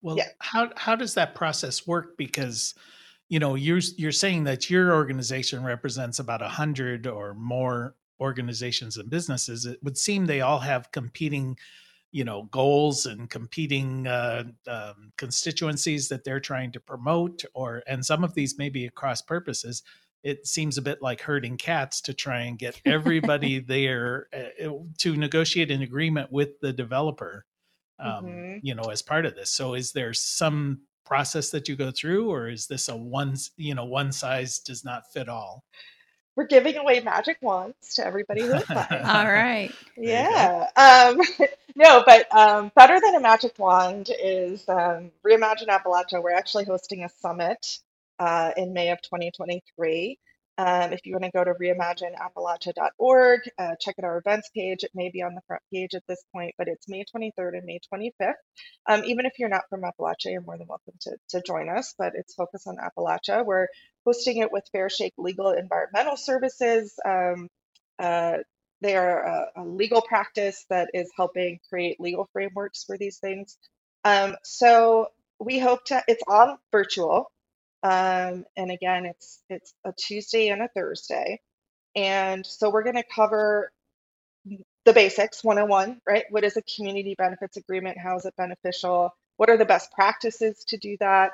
well, 0.00 0.16
yeah. 0.16 0.28
how 0.38 0.70
how 0.76 0.96
does 0.96 1.14
that 1.14 1.34
process 1.34 1.86
work? 1.86 2.16
Because 2.16 2.74
you 3.28 3.38
know 3.38 3.54
you're 3.56 3.80
you're 3.96 4.10
saying 4.10 4.44
that 4.44 4.70
your 4.70 4.94
organization 4.94 5.62
represents 5.62 6.18
about 6.18 6.42
a 6.42 6.48
hundred 6.48 7.06
or 7.06 7.34
more 7.34 7.94
organizations 8.20 8.96
and 8.96 9.10
businesses, 9.10 9.66
it 9.66 9.82
would 9.82 9.98
seem 9.98 10.26
they 10.26 10.40
all 10.40 10.60
have 10.60 10.90
competing 10.92 11.56
you 12.14 12.24
know 12.24 12.44
goals 12.44 13.06
and 13.06 13.28
competing 13.28 14.06
uh, 14.06 14.44
um, 14.68 15.12
constituencies 15.18 16.08
that 16.08 16.22
they're 16.22 16.38
trying 16.38 16.70
to 16.70 16.78
promote 16.78 17.44
or 17.54 17.82
and 17.88 18.06
some 18.06 18.22
of 18.22 18.34
these 18.34 18.56
may 18.56 18.68
be 18.68 18.86
across 18.86 19.20
purposes. 19.20 19.82
It 20.22 20.46
seems 20.46 20.78
a 20.78 20.82
bit 20.82 21.02
like 21.02 21.20
herding 21.20 21.58
cats 21.58 22.00
to 22.02 22.14
try 22.14 22.42
and 22.42 22.56
get 22.56 22.80
everybody 22.86 23.58
there 23.74 24.28
uh, 24.32 24.70
to 24.98 25.16
negotiate 25.16 25.72
an 25.72 25.82
agreement 25.82 26.32
with 26.32 26.60
the 26.60 26.72
developer 26.72 27.44
um, 27.98 28.24
mm-hmm. 28.24 28.58
you 28.62 28.76
know 28.76 28.90
as 28.90 29.02
part 29.02 29.26
of 29.26 29.34
this. 29.34 29.50
So 29.50 29.74
is 29.74 29.90
there 29.90 30.14
some 30.14 30.82
process 31.04 31.50
that 31.50 31.68
you 31.68 31.74
go 31.74 31.90
through 31.90 32.30
or 32.30 32.48
is 32.48 32.68
this 32.68 32.88
a 32.88 32.96
one 32.96 33.34
you 33.56 33.74
know 33.74 33.84
one 33.84 34.12
size 34.12 34.60
does 34.60 34.84
not 34.84 35.02
fit 35.12 35.28
all 35.28 35.64
we're 36.36 36.46
giving 36.46 36.76
away 36.76 37.00
magic 37.00 37.38
wands 37.40 37.94
to 37.94 38.06
everybody 38.06 38.42
who 38.42 38.54
applies. 38.54 38.88
All 39.04 39.26
right. 39.26 39.72
Yeah. 39.96 40.68
Um, 40.76 41.20
no, 41.76 42.02
but 42.04 42.34
um, 42.34 42.72
better 42.74 43.00
than 43.00 43.14
a 43.14 43.20
magic 43.20 43.58
wand 43.58 44.10
is 44.22 44.68
um, 44.68 45.10
Reimagine 45.26 45.68
Appalachia. 45.68 46.22
We're 46.22 46.32
actually 46.32 46.64
hosting 46.64 47.04
a 47.04 47.08
summit 47.08 47.78
uh, 48.18 48.52
in 48.56 48.72
May 48.72 48.90
of 48.90 49.00
2023. 49.02 50.18
Um, 50.56 50.92
if 50.92 51.00
you 51.04 51.12
want 51.12 51.24
to 51.24 51.30
go 51.32 51.42
to 51.42 51.52
reimagineappalachia.org, 51.54 53.40
uh, 53.58 53.74
check 53.80 53.96
out 53.98 54.04
our 54.04 54.18
events 54.18 54.50
page. 54.54 54.84
It 54.84 54.92
may 54.94 55.10
be 55.10 55.22
on 55.22 55.34
the 55.34 55.40
front 55.48 55.62
page 55.72 55.94
at 55.94 56.04
this 56.06 56.22
point, 56.32 56.54
but 56.56 56.68
it's 56.68 56.88
May 56.88 57.04
23rd 57.04 57.58
and 57.58 57.64
May 57.64 57.80
25th. 57.92 58.34
Um, 58.86 59.04
even 59.04 59.26
if 59.26 59.32
you're 59.38 59.48
not 59.48 59.64
from 59.68 59.82
Appalachia, 59.82 60.26
you're 60.32 60.42
more 60.42 60.56
than 60.56 60.68
welcome 60.68 60.94
to, 61.02 61.16
to 61.30 61.42
join 61.44 61.68
us, 61.68 61.94
but 61.98 62.12
it's 62.14 62.34
focused 62.34 62.68
on 62.68 62.76
Appalachia. 62.76 63.44
We're 63.44 63.66
hosting 64.06 64.38
it 64.38 64.52
with 64.52 64.64
Fair 64.70 64.88
Shake 64.88 65.14
Legal 65.18 65.50
Environmental 65.50 66.16
Services. 66.16 66.94
Um, 67.04 67.48
uh, 67.98 68.38
they 68.80 68.96
are 68.96 69.24
a, 69.24 69.46
a, 69.56 69.64
legal 69.64 70.02
practice 70.02 70.66
that 70.68 70.90
is 70.94 71.10
helping 71.16 71.58
create 71.68 71.98
legal 71.98 72.28
frameworks 72.32 72.84
for 72.84 72.98
these 72.98 73.18
things. 73.18 73.56
Um, 74.04 74.36
so 74.44 75.08
we 75.40 75.58
hope 75.58 75.84
to, 75.86 76.02
it's 76.06 76.22
on 76.28 76.58
virtual. 76.70 77.30
Um, 77.84 78.46
and 78.56 78.72
again, 78.72 79.06
it's 79.06 79.42
it's 79.50 79.74
a 79.86 79.94
Tuesday 79.94 80.50
and 80.50 80.62
a 80.62 80.68
Thursday. 80.70 81.40
And 81.96 82.46
so 82.46 82.70
we're 82.70 82.84
going 82.84 82.96
to 82.96 83.04
cover 83.04 83.72
the 84.86 84.92
basics 84.94 85.44
101, 85.44 86.00
right? 86.08 86.24
What 86.30 86.44
is 86.44 86.56
a 86.56 86.62
community 86.62 87.14
benefits 87.18 87.56
agreement? 87.58 87.98
How 87.98 88.16
is 88.16 88.26
it 88.26 88.34
beneficial? 88.36 89.14
What 89.38 89.50
are 89.50 89.58
the 89.58 89.66
best 89.66 89.92
practices 89.92 90.64
to 90.68 90.78
do 90.78 90.96
that? 91.00 91.32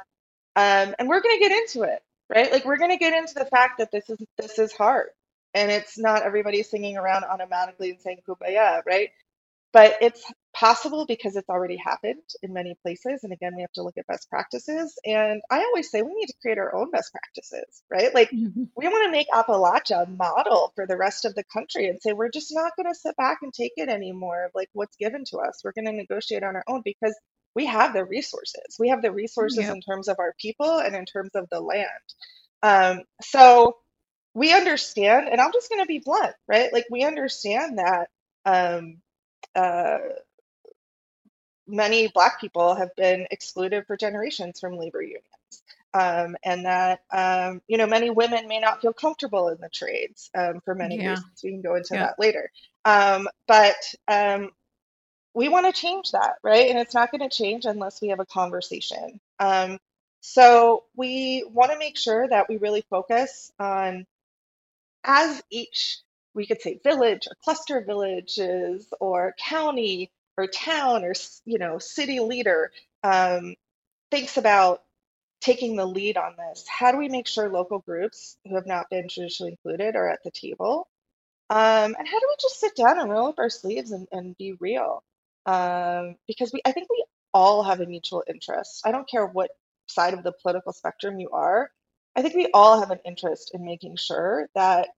Um, 0.56 0.94
and 0.98 1.08
we're 1.08 1.20
going 1.22 1.36
to 1.40 1.48
get 1.48 1.52
into 1.52 1.82
it, 1.82 2.00
right? 2.34 2.52
Like 2.52 2.64
we're 2.64 2.78
going 2.78 2.90
to 2.90 2.98
get 2.98 3.14
into 3.14 3.34
the 3.34 3.46
fact 3.46 3.78
that 3.78 3.90
this 3.90 4.08
is 4.10 4.18
this 4.38 4.58
is 4.58 4.72
hard, 4.72 5.08
and 5.54 5.70
it's 5.70 5.98
not 5.98 6.22
everybody 6.22 6.62
singing 6.62 6.96
around 6.98 7.24
automatically 7.24 7.90
and 7.90 8.00
saying 8.00 8.18
kumbaya, 8.28 8.82
right? 8.86 9.10
But 9.72 9.96
it's 10.02 10.24
possible 10.60 11.06
because 11.06 11.36
it's 11.36 11.48
already 11.48 11.78
happened 11.78 12.22
in 12.42 12.52
many 12.52 12.76
places. 12.82 13.24
And 13.24 13.32
again, 13.32 13.56
we 13.56 13.62
have 13.62 13.72
to 13.72 13.82
look 13.82 13.96
at 13.96 14.06
best 14.06 14.28
practices. 14.28 14.98
And 15.06 15.40
I 15.50 15.60
always 15.60 15.90
say 15.90 16.02
we 16.02 16.14
need 16.14 16.26
to 16.26 16.34
create 16.42 16.58
our 16.58 16.74
own 16.74 16.90
best 16.90 17.12
practices, 17.12 17.82
right? 17.90 18.14
Like 18.14 18.30
mm-hmm. 18.30 18.64
we 18.76 18.88
want 18.88 19.06
to 19.06 19.10
make 19.10 19.26
Appalachia 19.30 20.06
a 20.06 20.10
model 20.10 20.72
for 20.74 20.86
the 20.86 20.98
rest 20.98 21.24
of 21.24 21.34
the 21.34 21.44
country 21.44 21.88
and 21.88 22.00
say 22.00 22.12
we're 22.12 22.30
just 22.30 22.52
not 22.54 22.76
going 22.76 22.92
to 22.92 22.98
sit 22.98 23.16
back 23.16 23.38
and 23.40 23.54
take 23.54 23.72
it 23.78 23.88
anymore 23.88 24.50
like 24.54 24.68
what's 24.74 24.96
given 24.96 25.24
to 25.30 25.38
us. 25.38 25.62
We're 25.64 25.72
going 25.72 25.86
to 25.86 25.92
negotiate 25.92 26.42
on 26.42 26.56
our 26.56 26.64
own 26.68 26.82
because 26.84 27.18
we 27.54 27.64
have 27.64 27.94
the 27.94 28.04
resources. 28.04 28.76
We 28.78 28.90
have 28.90 29.00
the 29.00 29.12
resources 29.12 29.64
yep. 29.64 29.74
in 29.74 29.80
terms 29.80 30.08
of 30.08 30.18
our 30.18 30.34
people 30.38 30.78
and 30.78 30.94
in 30.94 31.06
terms 31.06 31.30
of 31.34 31.48
the 31.50 31.60
land. 31.60 31.88
Um, 32.62 33.04
so 33.22 33.78
we 34.34 34.52
understand, 34.52 35.28
and 35.30 35.40
I'm 35.40 35.52
just 35.52 35.70
going 35.70 35.80
to 35.80 35.86
be 35.86 36.00
blunt, 36.00 36.34
right? 36.46 36.70
Like 36.70 36.84
we 36.90 37.02
understand 37.02 37.78
that 37.78 38.08
um, 38.44 38.98
uh, 39.54 39.98
many 41.70 42.08
Black 42.08 42.40
people 42.40 42.74
have 42.74 42.94
been 42.96 43.26
excluded 43.30 43.86
for 43.86 43.96
generations 43.96 44.60
from 44.60 44.76
labor 44.76 45.02
unions. 45.02 45.24
Um, 45.92 46.36
and 46.44 46.66
that 46.66 47.00
um, 47.10 47.62
you 47.66 47.76
know 47.76 47.86
many 47.86 48.10
women 48.10 48.46
may 48.46 48.60
not 48.60 48.80
feel 48.80 48.92
comfortable 48.92 49.48
in 49.48 49.58
the 49.60 49.68
trades 49.68 50.30
um, 50.36 50.60
for 50.64 50.74
many 50.74 50.96
yeah. 50.96 51.10
reasons. 51.10 51.40
We 51.42 51.50
can 51.50 51.62
go 51.62 51.74
into 51.74 51.94
yeah. 51.94 52.06
that 52.06 52.18
later. 52.20 52.50
Um, 52.84 53.28
but 53.48 53.74
um, 54.06 54.50
we 55.34 55.48
want 55.48 55.66
to 55.66 55.72
change 55.72 56.12
that, 56.12 56.36
right? 56.44 56.70
And 56.70 56.78
it's 56.78 56.94
not 56.94 57.10
going 57.10 57.28
to 57.28 57.36
change 57.36 57.64
unless 57.64 58.00
we 58.00 58.08
have 58.08 58.20
a 58.20 58.26
conversation. 58.26 59.20
Um, 59.40 59.78
so 60.20 60.84
we 60.94 61.44
want 61.50 61.72
to 61.72 61.78
make 61.78 61.96
sure 61.96 62.28
that 62.28 62.48
we 62.48 62.58
really 62.58 62.84
focus 62.88 63.50
on 63.58 64.06
as 65.02 65.42
each 65.50 65.98
we 66.34 66.46
could 66.46 66.60
say 66.60 66.78
village 66.84 67.26
or 67.26 67.36
cluster 67.42 67.78
of 67.78 67.86
villages 67.86 68.92
or 69.00 69.34
county 69.38 70.10
or 70.40 70.46
town 70.46 71.04
or 71.04 71.14
you 71.44 71.58
know 71.58 71.78
city 71.78 72.20
leader 72.20 72.70
um, 73.04 73.54
thinks 74.10 74.36
about 74.36 74.82
taking 75.40 75.76
the 75.76 75.86
lead 75.86 76.16
on 76.16 76.34
this 76.36 76.64
how 76.68 76.92
do 76.92 76.98
we 76.98 77.08
make 77.08 77.26
sure 77.26 77.48
local 77.48 77.78
groups 77.78 78.36
who 78.46 78.54
have 78.54 78.66
not 78.66 78.90
been 78.90 79.08
traditionally 79.08 79.52
included 79.52 79.96
are 79.96 80.08
at 80.08 80.20
the 80.24 80.30
table? 80.30 80.88
Um, 81.48 81.96
and 81.98 82.08
how 82.08 82.20
do 82.20 82.26
we 82.28 82.36
just 82.40 82.60
sit 82.60 82.76
down 82.76 82.98
and 83.00 83.10
roll 83.10 83.28
up 83.28 83.38
our 83.38 83.50
sleeves 83.50 83.90
and, 83.90 84.06
and 84.12 84.36
be 84.38 84.52
real? 84.60 85.02
Um, 85.46 86.16
because 86.28 86.52
we 86.52 86.60
i 86.66 86.72
think 86.72 86.88
we 86.90 87.04
all 87.32 87.62
have 87.62 87.80
a 87.80 87.86
mutual 87.86 88.24
interest. 88.28 88.82
I 88.84 88.92
don't 88.92 89.08
care 89.08 89.26
what 89.26 89.50
side 89.86 90.14
of 90.14 90.22
the 90.22 90.32
political 90.32 90.72
spectrum 90.72 91.20
you 91.20 91.30
are. 91.30 91.70
I 92.16 92.22
think 92.22 92.34
we 92.34 92.48
all 92.52 92.80
have 92.80 92.90
an 92.90 93.00
interest 93.04 93.52
in 93.54 93.64
making 93.64 93.96
sure 93.96 94.48
that 94.54 94.88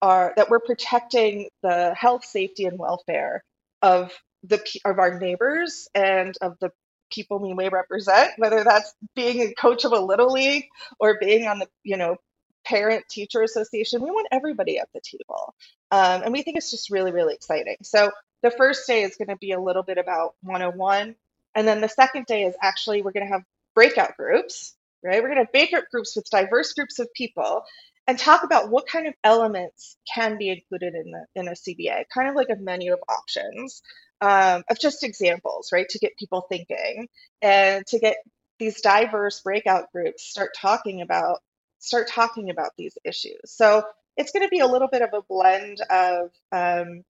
are 0.00 0.32
that 0.36 0.50
we're 0.50 0.60
protecting 0.60 1.48
the 1.62 1.94
health, 1.94 2.24
safety, 2.24 2.64
and 2.66 2.78
welfare 2.78 3.44
of 3.82 4.12
the 4.44 4.62
of 4.84 4.98
our 4.98 5.18
neighbors 5.18 5.88
and 5.94 6.36
of 6.40 6.58
the 6.60 6.70
people 7.12 7.38
we 7.38 7.54
may 7.54 7.68
represent, 7.68 8.32
whether 8.38 8.64
that's 8.64 8.94
being 9.14 9.40
a 9.42 9.54
coach 9.54 9.84
of 9.84 9.92
a 9.92 10.00
little 10.00 10.32
league 10.32 10.66
or 11.00 11.18
being 11.20 11.46
on 11.46 11.58
the 11.58 11.68
you 11.84 11.96
know 11.96 12.16
parent 12.64 13.04
teacher 13.10 13.42
association. 13.42 14.02
We 14.02 14.10
want 14.10 14.28
everybody 14.32 14.78
at 14.78 14.88
the 14.94 15.00
table, 15.00 15.54
um, 15.90 16.22
and 16.24 16.32
we 16.32 16.42
think 16.42 16.56
it's 16.58 16.70
just 16.70 16.90
really 16.90 17.12
really 17.12 17.34
exciting. 17.34 17.76
So 17.82 18.10
the 18.42 18.50
first 18.50 18.86
day 18.86 19.02
is 19.02 19.16
going 19.16 19.28
to 19.28 19.36
be 19.36 19.52
a 19.52 19.60
little 19.60 19.82
bit 19.84 19.98
about 19.98 20.34
101, 20.42 21.14
and 21.54 21.68
then 21.68 21.80
the 21.80 21.88
second 21.88 22.26
day 22.26 22.44
is 22.44 22.54
actually 22.62 23.02
we're 23.02 23.12
going 23.12 23.26
to 23.26 23.32
have 23.32 23.44
breakout 23.74 24.16
groups. 24.16 24.74
Right, 25.04 25.22
we're 25.22 25.30
going 25.30 25.38
to 25.38 25.44
have 25.46 25.52
breakout 25.52 25.84
groups 25.92 26.16
with 26.16 26.30
diverse 26.30 26.74
groups 26.74 27.00
of 27.00 27.08
people, 27.14 27.64
and 28.06 28.18
talk 28.18 28.42
about 28.42 28.70
what 28.70 28.86
kind 28.86 29.06
of 29.06 29.14
elements 29.22 29.96
can 30.12 30.36
be 30.38 30.50
included 30.50 30.94
in 30.94 31.12
the 31.12 31.26
in 31.40 31.48
a 31.48 31.52
CBA, 31.52 32.04
kind 32.12 32.28
of 32.28 32.34
like 32.34 32.48
a 32.50 32.56
menu 32.56 32.92
of 32.92 33.00
options 33.08 33.82
um, 34.20 34.62
of 34.70 34.78
just 34.78 35.04
examples, 35.04 35.70
right, 35.72 35.88
to 35.88 35.98
get 35.98 36.16
people 36.16 36.46
thinking 36.48 37.08
and 37.40 37.86
to 37.86 37.98
get 37.98 38.16
these 38.58 38.80
diverse 38.80 39.40
breakout 39.40 39.90
groups 39.92 40.24
start 40.24 40.50
talking 40.56 41.02
about 41.02 41.38
start 41.78 42.08
talking 42.08 42.50
about 42.50 42.70
these 42.78 42.96
issues. 43.04 43.40
So 43.46 43.82
it's 44.16 44.30
going 44.32 44.44
to 44.44 44.48
be 44.48 44.60
a 44.60 44.66
little 44.66 44.88
bit 44.88 45.02
of 45.02 45.10
a 45.12 45.22
blend 45.28 45.78
of. 45.90 46.30
Um, 46.52 47.02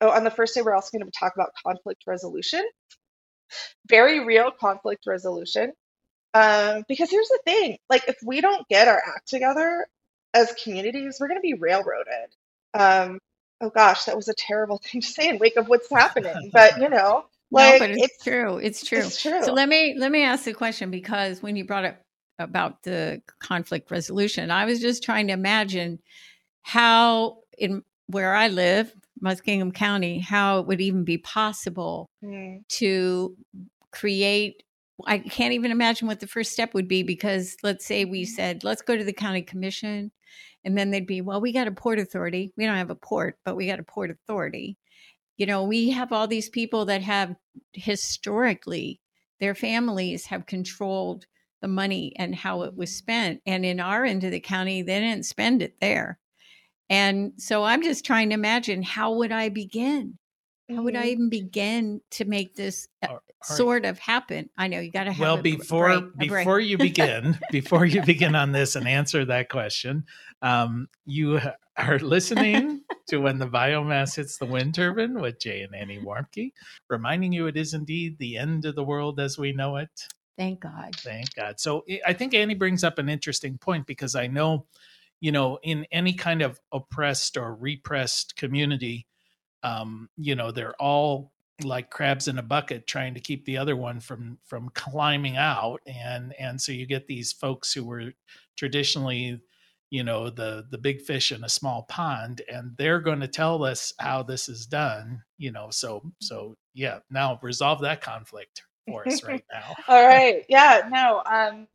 oh, 0.00 0.10
on 0.10 0.24
the 0.24 0.30
first 0.30 0.54
day, 0.54 0.62
we're 0.62 0.74
also 0.74 0.96
going 0.96 1.10
to 1.10 1.18
talk 1.18 1.34
about 1.34 1.50
conflict 1.66 2.04
resolution, 2.06 2.62
very 3.88 4.24
real 4.24 4.50
conflict 4.50 5.06
resolution. 5.06 5.72
Um, 6.32 6.84
because 6.88 7.10
here's 7.10 7.28
the 7.28 7.40
thing 7.44 7.78
like 7.88 8.06
if 8.06 8.16
we 8.24 8.40
don't 8.40 8.66
get 8.68 8.86
our 8.86 9.02
act 9.04 9.28
together 9.28 9.86
as 10.34 10.52
communities, 10.62 11.18
we're 11.20 11.28
going 11.28 11.38
to 11.38 11.42
be 11.42 11.54
railroaded. 11.54 12.34
Um, 12.74 13.18
oh 13.60 13.70
gosh, 13.70 14.04
that 14.04 14.16
was 14.16 14.28
a 14.28 14.34
terrible 14.34 14.78
thing 14.84 15.00
to 15.00 15.06
say 15.06 15.28
in 15.28 15.38
wake 15.38 15.56
of 15.56 15.68
what's 15.68 15.90
happening, 15.90 16.50
but 16.52 16.80
you 16.80 16.88
know, 16.88 17.24
like 17.50 17.74
no, 17.80 17.86
but 17.86 17.90
it's, 17.90 18.02
it's, 18.02 18.24
true. 18.24 18.58
It's 18.58 18.84
true. 18.84 18.98
It's 18.98 19.20
true. 19.20 19.42
So 19.42 19.52
let 19.52 19.68
me 19.68 19.94
let 19.98 20.12
me 20.12 20.22
ask 20.22 20.44
the 20.44 20.54
question 20.54 20.90
because 20.90 21.42
when 21.42 21.56
you 21.56 21.64
brought 21.64 21.84
up 21.84 21.96
about 22.38 22.82
the 22.82 23.22
conflict 23.40 23.90
resolution, 23.90 24.50
I 24.50 24.64
was 24.64 24.80
just 24.80 25.02
trying 25.02 25.26
to 25.28 25.32
imagine 25.32 25.98
how 26.62 27.38
in 27.58 27.82
where 28.06 28.34
I 28.34 28.48
live, 28.48 28.92
Muskingum 29.22 29.72
County, 29.74 30.18
how 30.18 30.60
it 30.60 30.66
would 30.66 30.80
even 30.80 31.04
be 31.04 31.18
possible 31.18 32.08
mm. 32.24 32.66
to 32.68 33.36
create 33.92 34.62
I 35.06 35.18
can't 35.18 35.52
even 35.52 35.70
imagine 35.70 36.08
what 36.08 36.20
the 36.20 36.26
first 36.26 36.52
step 36.52 36.74
would 36.74 36.88
be 36.88 37.02
because 37.02 37.56
let's 37.62 37.84
say 37.84 38.04
we 38.04 38.22
mm-hmm. 38.22 38.34
said, 38.34 38.64
let's 38.64 38.82
go 38.82 38.96
to 38.96 39.04
the 39.04 39.12
county 39.12 39.42
commission 39.42 40.10
and 40.64 40.76
then 40.76 40.90
they'd 40.90 41.06
be, 41.06 41.20
well, 41.20 41.40
we 41.40 41.52
got 41.52 41.68
a 41.68 41.72
port 41.72 41.98
authority. 41.98 42.52
We 42.56 42.66
don't 42.66 42.76
have 42.76 42.90
a 42.90 42.94
port, 42.94 43.38
but 43.44 43.56
we 43.56 43.66
got 43.66 43.80
a 43.80 43.84
port 43.84 44.10
authority. 44.10 44.76
You 45.36 45.46
know, 45.46 45.64
we 45.64 45.90
have 45.90 46.12
all 46.12 46.26
these 46.26 46.50
people 46.50 46.84
that 46.86 47.02
have 47.02 47.34
historically, 47.72 49.00
their 49.40 49.54
families 49.54 50.26
have 50.26 50.46
controlled 50.46 51.24
the 51.62 51.68
money 51.68 52.12
and 52.16 52.34
how 52.34 52.62
it 52.62 52.76
was 52.76 52.90
mm-hmm. 52.90 52.96
spent. 52.96 53.40
And 53.46 53.64
in 53.64 53.80
our 53.80 54.04
end 54.04 54.24
of 54.24 54.32
the 54.32 54.40
county, 54.40 54.82
they 54.82 55.00
didn't 55.00 55.26
spend 55.26 55.62
it 55.62 55.74
there. 55.80 56.18
And 56.90 57.32
so 57.36 57.64
I'm 57.64 57.82
just 57.82 58.04
trying 58.04 58.30
to 58.30 58.34
imagine 58.34 58.82
how 58.82 59.12
would 59.14 59.32
I 59.32 59.48
begin? 59.48 60.18
How 60.70 60.82
would 60.82 60.96
I 60.96 61.00
mm-hmm. 61.00 61.08
even 61.08 61.28
begin 61.30 62.00
to 62.12 62.24
make 62.24 62.54
this 62.54 62.88
uh, 63.02 63.16
sort 63.42 63.84
of 63.84 63.98
happen? 63.98 64.50
I 64.56 64.68
know 64.68 64.80
you 64.80 64.90
got 64.90 65.04
to 65.04 65.12
have 65.12 65.20
well 65.20 65.38
a, 65.38 65.42
before 65.42 65.90
a 65.90 66.00
break, 66.00 66.30
before 66.30 66.60
you 66.60 66.78
begin 66.78 67.38
before 67.50 67.84
you 67.84 68.02
begin 68.02 68.34
on 68.34 68.52
this 68.52 68.76
and 68.76 68.86
answer 68.88 69.24
that 69.24 69.48
question. 69.48 70.04
Um, 70.42 70.88
you 71.04 71.40
are 71.76 71.98
listening 71.98 72.82
to 73.08 73.18
when 73.18 73.38
the 73.38 73.46
biomass 73.46 74.16
hits 74.16 74.38
the 74.38 74.46
wind 74.46 74.74
turbine 74.74 75.20
with 75.20 75.40
Jay 75.40 75.62
and 75.62 75.74
Annie 75.74 76.00
Warmke, 76.00 76.52
reminding 76.88 77.32
you 77.32 77.46
it 77.46 77.56
is 77.56 77.74
indeed 77.74 78.18
the 78.18 78.36
end 78.36 78.64
of 78.64 78.74
the 78.74 78.84
world 78.84 79.20
as 79.20 79.38
we 79.38 79.52
know 79.52 79.76
it. 79.76 79.90
Thank 80.38 80.60
God. 80.60 80.96
Thank 80.96 81.34
God. 81.34 81.60
So 81.60 81.84
I 82.06 82.14
think 82.14 82.32
Annie 82.32 82.54
brings 82.54 82.82
up 82.82 82.98
an 82.98 83.10
interesting 83.10 83.58
point 83.58 83.86
because 83.86 84.14
I 84.14 84.26
know, 84.26 84.66
you 85.20 85.32
know, 85.32 85.58
in 85.62 85.86
any 85.92 86.14
kind 86.14 86.40
of 86.40 86.58
oppressed 86.72 87.36
or 87.36 87.54
repressed 87.54 88.36
community 88.36 89.06
um, 89.62 90.08
you 90.16 90.34
know 90.34 90.50
they're 90.50 90.74
all 90.76 91.32
like 91.62 91.90
crabs 91.90 92.28
in 92.28 92.38
a 92.38 92.42
bucket 92.42 92.86
trying 92.86 93.14
to 93.14 93.20
keep 93.20 93.44
the 93.44 93.58
other 93.58 93.76
one 93.76 94.00
from 94.00 94.38
from 94.44 94.70
climbing 94.74 95.36
out 95.36 95.80
and 95.86 96.34
and 96.38 96.60
so 96.60 96.72
you 96.72 96.86
get 96.86 97.06
these 97.06 97.32
folks 97.32 97.72
who 97.72 97.84
were 97.84 98.12
traditionally 98.56 99.38
you 99.90 100.02
know 100.02 100.30
the 100.30 100.64
the 100.70 100.78
big 100.78 101.02
fish 101.02 101.32
in 101.32 101.44
a 101.44 101.48
small 101.48 101.82
pond 101.88 102.40
and 102.50 102.72
they're 102.78 103.00
going 103.00 103.20
to 103.20 103.28
tell 103.28 103.62
us 103.62 103.92
how 103.98 104.22
this 104.22 104.48
is 104.48 104.64
done 104.64 105.20
you 105.36 105.52
know 105.52 105.68
so 105.70 106.02
so 106.20 106.56
yeah 106.72 106.98
now 107.10 107.38
resolve 107.42 107.80
that 107.80 108.00
conflict 108.00 108.62
for 108.86 109.06
us 109.06 109.22
right 109.24 109.44
now. 109.52 109.74
All 109.88 110.06
right. 110.06 110.44
Yeah 110.48 110.88
no 110.90 111.22
um 111.26 111.66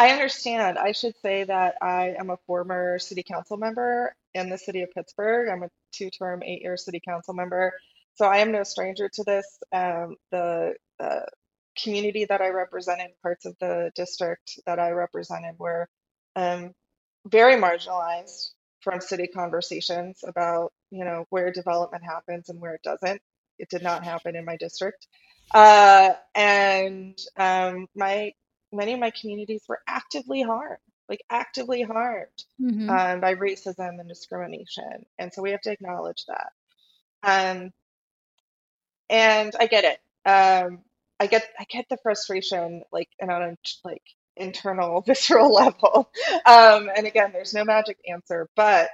i 0.00 0.10
understand 0.10 0.78
i 0.78 0.92
should 0.92 1.14
say 1.22 1.44
that 1.44 1.74
i 1.82 2.14
am 2.18 2.30
a 2.30 2.36
former 2.46 2.98
city 2.98 3.22
council 3.22 3.56
member 3.56 4.14
in 4.34 4.48
the 4.48 4.58
city 4.58 4.82
of 4.82 4.90
Pittsburgh. 4.92 5.48
I'm 5.48 5.62
a 5.62 5.70
two 5.92 6.10
term, 6.10 6.42
eight 6.42 6.62
year 6.62 6.76
city 6.76 7.00
council 7.06 7.34
member. 7.34 7.72
So 8.14 8.26
I 8.26 8.38
am 8.38 8.52
no 8.52 8.62
stranger 8.62 9.08
to 9.12 9.24
this. 9.24 9.46
Um, 9.72 10.16
the, 10.30 10.74
the 10.98 11.26
community 11.82 12.26
that 12.26 12.40
I 12.40 12.48
represented, 12.48 13.10
parts 13.22 13.46
of 13.46 13.56
the 13.60 13.90
district 13.94 14.58
that 14.66 14.78
I 14.78 14.90
represented, 14.90 15.54
were 15.58 15.88
um, 16.36 16.72
very 17.26 17.54
marginalized 17.54 18.50
from 18.82 19.00
city 19.00 19.26
conversations 19.26 20.20
about 20.26 20.72
you 20.90 21.04
know 21.04 21.24
where 21.30 21.52
development 21.52 22.04
happens 22.04 22.48
and 22.48 22.60
where 22.60 22.74
it 22.74 22.82
doesn't. 22.82 23.20
It 23.58 23.68
did 23.68 23.82
not 23.82 24.04
happen 24.04 24.36
in 24.36 24.44
my 24.44 24.56
district, 24.56 25.06
uh, 25.54 26.12
and 26.34 27.18
um, 27.36 27.86
my 27.94 28.32
many 28.72 28.92
of 28.92 29.00
my 29.00 29.10
communities 29.10 29.62
were 29.68 29.80
actively 29.86 30.42
harmed 30.42 30.78
like 31.10 31.24
actively 31.28 31.82
harmed 31.82 32.44
mm-hmm. 32.62 32.88
um, 32.88 33.20
by 33.20 33.34
racism 33.34 33.98
and 33.98 34.08
discrimination. 34.08 35.04
And 35.18 35.32
so 35.34 35.42
we 35.42 35.50
have 35.50 35.60
to 35.62 35.72
acknowledge 35.72 36.24
that. 36.28 36.52
Um, 37.24 37.72
and 39.10 39.52
I 39.58 39.66
get 39.66 39.84
it. 39.84 39.98
Um, 40.24 40.78
I 41.18 41.26
get 41.26 41.44
I 41.58 41.64
get 41.68 41.86
the 41.90 41.98
frustration 42.02 42.82
like 42.92 43.08
and 43.20 43.30
on 43.30 43.42
a 43.42 43.56
like 43.84 44.02
internal 44.36 45.00
visceral 45.06 45.52
level. 45.52 46.10
Um, 46.46 46.88
and 46.96 47.06
again, 47.06 47.32
there's 47.32 47.52
no 47.52 47.64
magic 47.64 47.98
answer, 48.08 48.48
but 48.54 48.88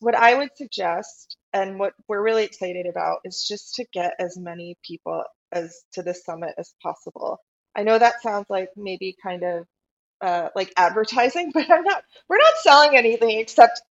what 0.00 0.14
I 0.14 0.34
would 0.34 0.50
suggest 0.56 1.36
and 1.52 1.78
what 1.78 1.92
we're 2.08 2.22
really 2.22 2.44
excited 2.44 2.86
about 2.86 3.20
is 3.24 3.46
just 3.46 3.74
to 3.76 3.84
get 3.92 4.14
as 4.18 4.36
many 4.38 4.76
people 4.82 5.22
as 5.52 5.82
to 5.92 6.02
this 6.02 6.24
summit 6.24 6.54
as 6.58 6.74
possible. 6.82 7.38
I 7.76 7.82
know 7.82 7.98
that 7.98 8.22
sounds 8.22 8.48
like 8.48 8.70
maybe 8.76 9.14
kind 9.22 9.42
of 9.42 9.66
uh, 10.20 10.48
like 10.56 10.72
advertising, 10.76 11.50
but 11.54 11.70
I'm 11.70 11.84
not. 11.84 12.02
We're 12.28 12.38
not 12.38 12.54
selling 12.62 12.96
anything 12.96 13.38
except 13.38 13.82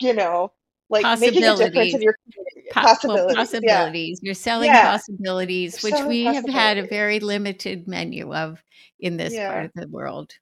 you 0.00 0.14
know 0.14 0.52
like 0.90 1.20
making 1.20 1.44
a 1.44 1.56
difference 1.56 1.94
in 1.94 2.02
your 2.02 2.16
community. 2.24 2.68
possibilities. 2.72 3.36
Possibilities. 3.36 4.20
Yeah. 4.20 4.26
You're 4.26 4.34
selling 4.34 4.66
yeah. 4.66 4.90
possibilities, 4.90 5.82
which 5.82 6.00
we 6.06 6.24
have 6.24 6.48
had 6.48 6.78
a 6.78 6.86
very 6.86 7.20
limited 7.20 7.86
menu 7.86 8.34
of 8.34 8.62
in 8.98 9.16
this 9.16 9.32
yeah. 9.32 9.52
part 9.52 9.64
of 9.66 9.72
the 9.74 9.88
world. 9.88 10.32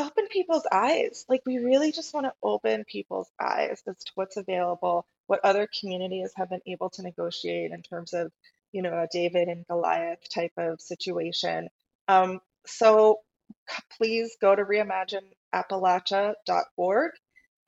Open 0.00 0.26
people's 0.28 0.66
eyes. 0.72 1.24
Like 1.28 1.42
we 1.44 1.58
really 1.58 1.92
just 1.92 2.14
want 2.14 2.26
to 2.26 2.32
open 2.42 2.84
people's 2.84 3.28
eyes 3.40 3.82
as 3.86 3.96
to 4.04 4.12
what's 4.14 4.36
available, 4.36 5.06
what 5.26 5.40
other 5.44 5.68
communities 5.78 6.32
have 6.36 6.48
been 6.48 6.62
able 6.66 6.88
to 6.90 7.02
negotiate 7.02 7.72
in 7.72 7.82
terms 7.82 8.14
of, 8.14 8.32
you 8.72 8.80
know, 8.80 8.92
a 8.92 9.08
David 9.12 9.48
and 9.48 9.66
Goliath 9.66 10.20
type 10.32 10.52
of 10.56 10.80
situation. 10.80 11.68
Um, 12.06 12.40
so 12.66 13.20
please 13.96 14.36
go 14.40 14.54
to 14.54 14.64
reimagineappalachia.org. 14.64 17.10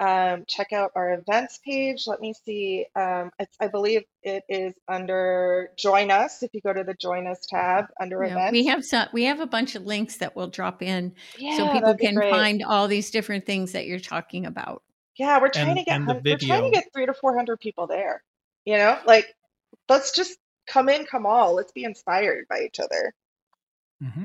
Um, 0.01 0.45
check 0.49 0.73
out 0.73 0.91
our 0.97 1.13
events 1.13 1.61
page. 1.63 2.07
Let 2.07 2.23
me 2.23 2.33
see. 2.33 2.87
Um, 2.97 3.31
I 3.61 3.69
believe 3.69 4.05
it 4.23 4.45
is 4.49 4.73
under 4.89 5.69
Join 5.77 6.11
Us. 6.11 6.43
If 6.43 6.55
you 6.55 6.63
go 6.63 6.73
to 6.73 6.85
the 6.85 6.95
Join 6.95 7.27
Us 7.27 7.45
tab 7.47 7.89
under 8.01 8.25
yeah, 8.25 8.31
events, 8.31 8.53
we 8.53 8.65
have 8.65 8.83
some. 8.83 9.09
We 9.13 9.25
have 9.25 9.41
a 9.41 9.47
bunch 9.47 9.75
of 9.75 9.85
links 9.85 10.17
that 10.17 10.35
we'll 10.35 10.49
drop 10.49 10.83
in, 10.83 11.13
yeah, 11.39 11.59
so 11.59 11.71
people 11.71 11.95
can 11.97 12.15
great. 12.15 12.31
find 12.31 12.65
all 12.65 12.89
these 12.89 13.11
different 13.11 13.45
things 13.45 13.73
that 13.73 13.87
you're 13.87 14.01
talking 14.01 14.47
about. 14.47 14.83
Yeah, 15.19 15.39
we're 15.39 15.51
trying 15.51 15.77
and, 15.77 15.79
to 15.81 15.85
get 15.85 16.01
we're 16.25 16.39
trying 16.39 16.65
to 16.65 16.71
get 16.71 16.85
three 16.95 17.05
to 17.05 17.13
four 17.13 17.37
hundred 17.37 17.61
people 17.61 17.87
there. 17.87 18.23
You 18.65 18.79
know, 18.79 18.99
like 19.05 19.27
let's 19.91 20.13
just 20.13 20.39
come 20.67 20.89
in, 20.89 21.05
come 21.05 21.27
all. 21.27 21.55
Let's 21.55 21.73
be 21.73 21.85
inspired 21.85 22.47
by 22.49 22.61
each 22.61 22.81
other. 22.81 23.13
Mm-hmm. 24.03 24.25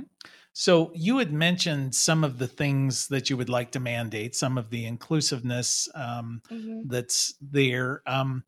So 0.58 0.94
you 0.96 1.18
had 1.18 1.34
mentioned 1.34 1.94
some 1.94 2.24
of 2.24 2.39
the 2.39 2.48
things 2.48 3.10
that 3.10 3.30
you 3.30 3.36
would 3.36 3.50
like 3.50 3.72
to 3.72 3.82
mandate, 3.82 4.38
some 4.38 4.58
of 4.58 4.70
the 4.70 4.86
inclusiveness 4.86 5.89
um, 5.94 6.41
mm-hmm. 6.50 6.84
that's 6.88 7.34
there. 7.41 8.02
Um, 8.08 8.46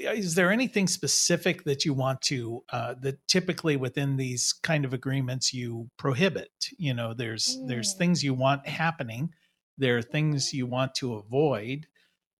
is 0.00 0.34
there 0.34 0.50
anything 0.50 0.88
specific 0.88 1.62
that 1.62 1.84
you 1.84 1.94
want 1.94 2.20
to 2.22 2.64
uh, 2.72 2.94
that 3.00 3.24
typically 3.28 3.76
within 3.76 4.16
these 4.16 4.54
kind 4.64 4.84
of 4.84 4.92
agreements 4.92 5.54
you 5.54 5.88
prohibit? 5.96 6.50
You 6.78 6.94
know, 6.94 7.14
there's 7.14 7.56
mm. 7.56 7.68
there's 7.68 7.94
things 7.94 8.24
you 8.24 8.34
want 8.34 8.66
happening, 8.66 9.30
there 9.78 9.98
are 9.98 10.02
things 10.02 10.52
you 10.52 10.66
want 10.66 10.96
to 10.96 11.14
avoid, 11.14 11.86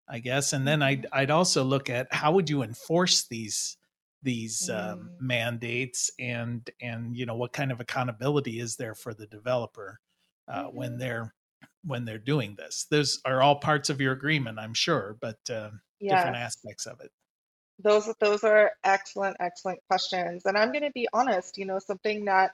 I 0.09 0.19
guess, 0.19 0.53
and 0.53 0.66
then 0.66 0.83
I'd 0.83 1.03
mm-hmm. 1.03 1.16
I'd 1.16 1.31
also 1.31 1.62
look 1.62 1.88
at 1.88 2.12
how 2.12 2.33
would 2.33 2.51
you 2.51 2.64
enforce 2.64 3.29
these 3.29 3.77
these 4.22 4.68
um, 4.70 4.76
mm. 4.76 4.92
um, 4.92 5.11
mandates 5.20 6.11
and 6.18 6.70
and 6.81 7.16
you 7.16 7.26
know 7.26 7.37
what 7.37 7.52
kind 7.52 7.70
of 7.70 7.81
accountability 7.81 8.61
is 8.61 8.76
there 8.76 8.94
for 8.94 9.14
the 9.14 9.26
developer 9.26 10.00
uh, 10.48 10.64
mm-hmm. 10.64 10.76
when 10.76 10.98
they're 10.98 11.35
when 11.85 12.05
they're 12.05 12.18
doing 12.18 12.55
this 12.57 12.87
those 12.90 13.20
are 13.24 13.42
all 13.42 13.57
parts 13.57 13.90
of 13.90 14.00
your 14.00 14.12
agreement 14.12 14.59
i'm 14.59 14.74
sure 14.74 15.16
but 15.20 15.38
uh, 15.50 15.70
yes. 16.00 16.12
different 16.18 16.37
aspects 16.37 16.87
of 16.87 17.00
it 17.00 17.11
those 17.79 18.12
those 18.20 18.42
are 18.42 18.72
excellent 18.85 19.37
excellent 19.40 19.79
questions 19.88 20.42
and 20.46 20.57
i'm 20.57 20.72
going 20.72 20.83
to 20.83 20.92
be 20.92 21.09
honest 21.12 21.59
you 21.59 21.66
know 21.66 21.79
something 21.79 22.24
that 22.24 22.52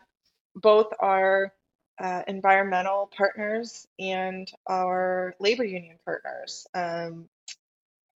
both 0.56 0.88
our 1.00 1.52
uh, 2.00 2.22
environmental 2.26 3.10
partners 3.16 3.86
and 3.98 4.50
our 4.66 5.34
labor 5.38 5.64
union 5.64 5.96
partners 6.04 6.66
um, 6.74 7.28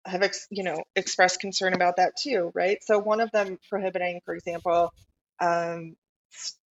have 0.07 0.23
ex, 0.23 0.47
you 0.51 0.65
know 0.65 0.83
expressed 0.97 1.41
concern 1.41 1.75
about 1.75 1.97
that 1.97 2.17
too, 2.17 2.51
right? 2.55 2.79
So 2.85 2.99
one 2.99 3.21
of 3.21 3.31
them 3.33 3.59
prohibiting, 3.69 4.21
for 4.25 4.35
example, 4.35 4.93
um, 5.41 5.97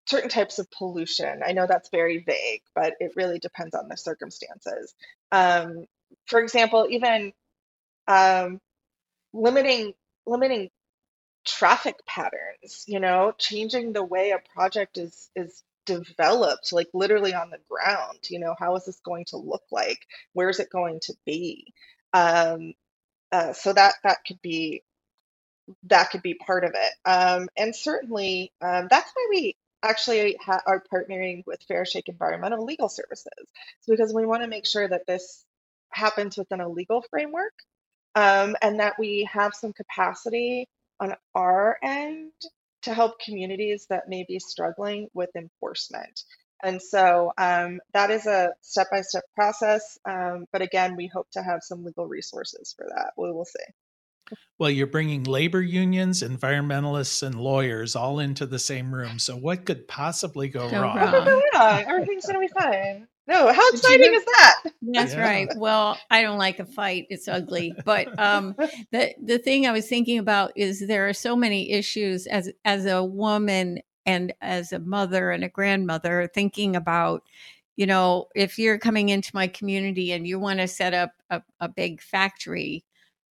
certain 0.08 0.30
types 0.30 0.60
of 0.60 0.70
pollution. 0.72 1.42
I 1.46 1.54
know 1.54 1.68
that's 1.68 1.90
very 1.90 2.20
vague, 2.20 2.62
but 2.76 2.94
it 3.00 3.14
really 3.16 3.40
depends 3.40 3.76
on 3.76 3.88
the 3.88 3.98
circumstances. 3.98 4.94
Um, 5.32 5.86
for 6.28 6.40
example, 6.42 6.88
even 6.90 7.34
um, 8.08 8.60
limiting 9.34 9.94
limiting 10.26 10.70
traffic 11.46 11.96
patterns. 12.08 12.86
You 12.88 13.00
know, 13.00 13.34
changing 13.38 13.94
the 13.94 14.04
way 14.04 14.32
a 14.32 14.40
project 14.54 14.98
is 14.98 15.30
is 15.36 15.64
developed, 15.86 16.72
like 16.74 16.88
literally 16.94 17.34
on 17.34 17.50
the 17.50 17.60
ground. 17.70 18.20
You 18.30 18.40
know, 18.40 18.56
how 18.60 18.76
is 18.76 18.86
this 18.86 19.00
going 19.06 19.26
to 19.30 19.38
look 19.38 19.64
like? 19.72 20.00
Where 20.34 20.50
is 20.50 20.60
it 20.60 20.70
going 20.70 21.00
to 21.04 21.14
be? 21.26 21.74
Um, 22.14 22.74
uh, 23.32 23.54
so 23.54 23.74
that 23.74 23.96
that 24.04 24.20
could 24.28 24.42
be 24.42 24.84
that 25.84 26.12
could 26.12 26.22
be 26.22 26.36
part 26.36 26.64
of 26.64 26.72
it. 26.76 26.94
Um, 27.10 27.50
and 27.58 27.76
certainly 27.76 28.52
um, 28.62 28.88
that's 28.90 29.12
why 29.16 29.28
we 29.32 29.56
actually 29.84 30.38
ha- 30.42 30.62
are 30.68 30.84
partnering 30.94 31.44
with 31.48 31.62
Fair 31.68 31.86
Shake 31.86 32.10
Environmental 32.10 32.66
Legal 32.66 32.90
Services. 32.90 33.32
It's 33.38 33.88
because 33.88 34.14
we 34.14 34.26
want 34.26 34.44
to 34.44 34.50
make 34.50 34.66
sure 34.66 34.88
that 34.88 35.08
this 35.08 35.46
happens 35.92 36.38
within 36.38 36.62
a 36.62 36.70
legal 36.70 37.04
framework 37.10 37.54
um, 38.16 38.56
and 38.62 38.80
that 38.80 38.96
we 39.00 39.30
have 39.32 39.54
some 39.56 39.74
capacity 39.74 40.68
on 41.00 41.16
our 41.36 41.78
end 41.84 42.32
to 42.84 42.94
help 42.94 43.20
communities 43.20 43.88
that 43.90 44.10
may 44.10 44.26
be 44.28 44.40
struggling 44.40 45.10
with 45.14 45.30
enforcement. 45.36 46.24
And 46.64 46.82
so 46.82 47.32
um, 47.38 47.80
that 47.94 48.12
is 48.12 48.26
a 48.26 48.50
step 48.62 48.88
by 48.92 49.02
step 49.02 49.24
process. 49.36 49.98
Um, 50.10 50.46
but 50.52 50.62
again, 50.62 50.96
we 50.96 51.08
hope 51.08 51.30
to 51.32 51.44
have 51.44 51.60
some 51.62 51.84
legal 51.84 52.08
resources 52.08 52.74
for 52.78 52.88
that. 52.90 53.12
We 53.18 53.32
will 53.32 53.46
see. 53.46 53.64
Well, 54.60 54.70
you're 54.70 54.88
bringing 54.88 55.24
labor 55.24 55.62
unions, 55.62 56.24
environmentalists, 56.24 57.24
and 57.24 57.36
lawyers 57.36 57.96
all 57.96 58.20
into 58.20 58.46
the 58.46 58.60
same 58.60 58.94
room. 58.94 59.20
So, 59.20 59.36
what 59.36 59.66
could 59.66 59.88
possibly 59.88 60.48
go, 60.48 60.70
wrong? 60.70 60.98
wrong? 60.98 61.84
Everything's 61.86 62.26
going 62.26 62.48
to 62.48 62.54
be 62.54 62.62
fine. 62.62 63.08
No, 63.28 63.52
how 63.54 63.70
exciting 63.70 64.14
is 64.14 64.26
that? 64.26 64.64
That's 64.82 65.14
yeah. 65.14 65.22
right. 65.22 65.50
Well, 65.56 65.98
I 66.10 66.22
don't 66.22 66.38
like 66.38 66.60
a 66.60 66.66
fight. 66.66 67.06
It's 67.10 67.28
ugly. 67.28 67.74
But 67.86 68.20
um, 68.20 68.56
the 68.92 69.14
the 69.24 69.38
thing 69.38 69.68
I 69.68 69.72
was 69.72 69.88
thinking 69.88 70.18
about 70.18 70.54
is 70.56 70.86
there 70.86 71.08
are 71.08 71.14
so 71.14 71.36
many 71.36 71.72
issues 71.72 72.28
as 72.28 72.52
as 72.66 72.86
a 72.86 73.04
woman 73.04 73.80
and 74.06 74.34
as 74.42 74.72
a 74.74 74.80
mother 74.80 75.32
and 75.32 75.44
a 75.44 75.50
grandmother 75.50 76.30
thinking 76.34 76.76
about 76.76 77.24
you 77.76 77.86
know 77.86 78.28
if 78.36 78.58
you're 78.60 78.78
coming 78.78 79.10
into 79.10 79.32
my 79.34 79.48
community 79.48 80.12
and 80.12 80.28
you 80.28 80.40
want 80.40 80.60
to 80.60 80.68
set 80.68 80.94
up 80.94 81.12
a, 81.30 81.42
a 81.60 81.70
big 81.70 82.02
factory 82.02 82.84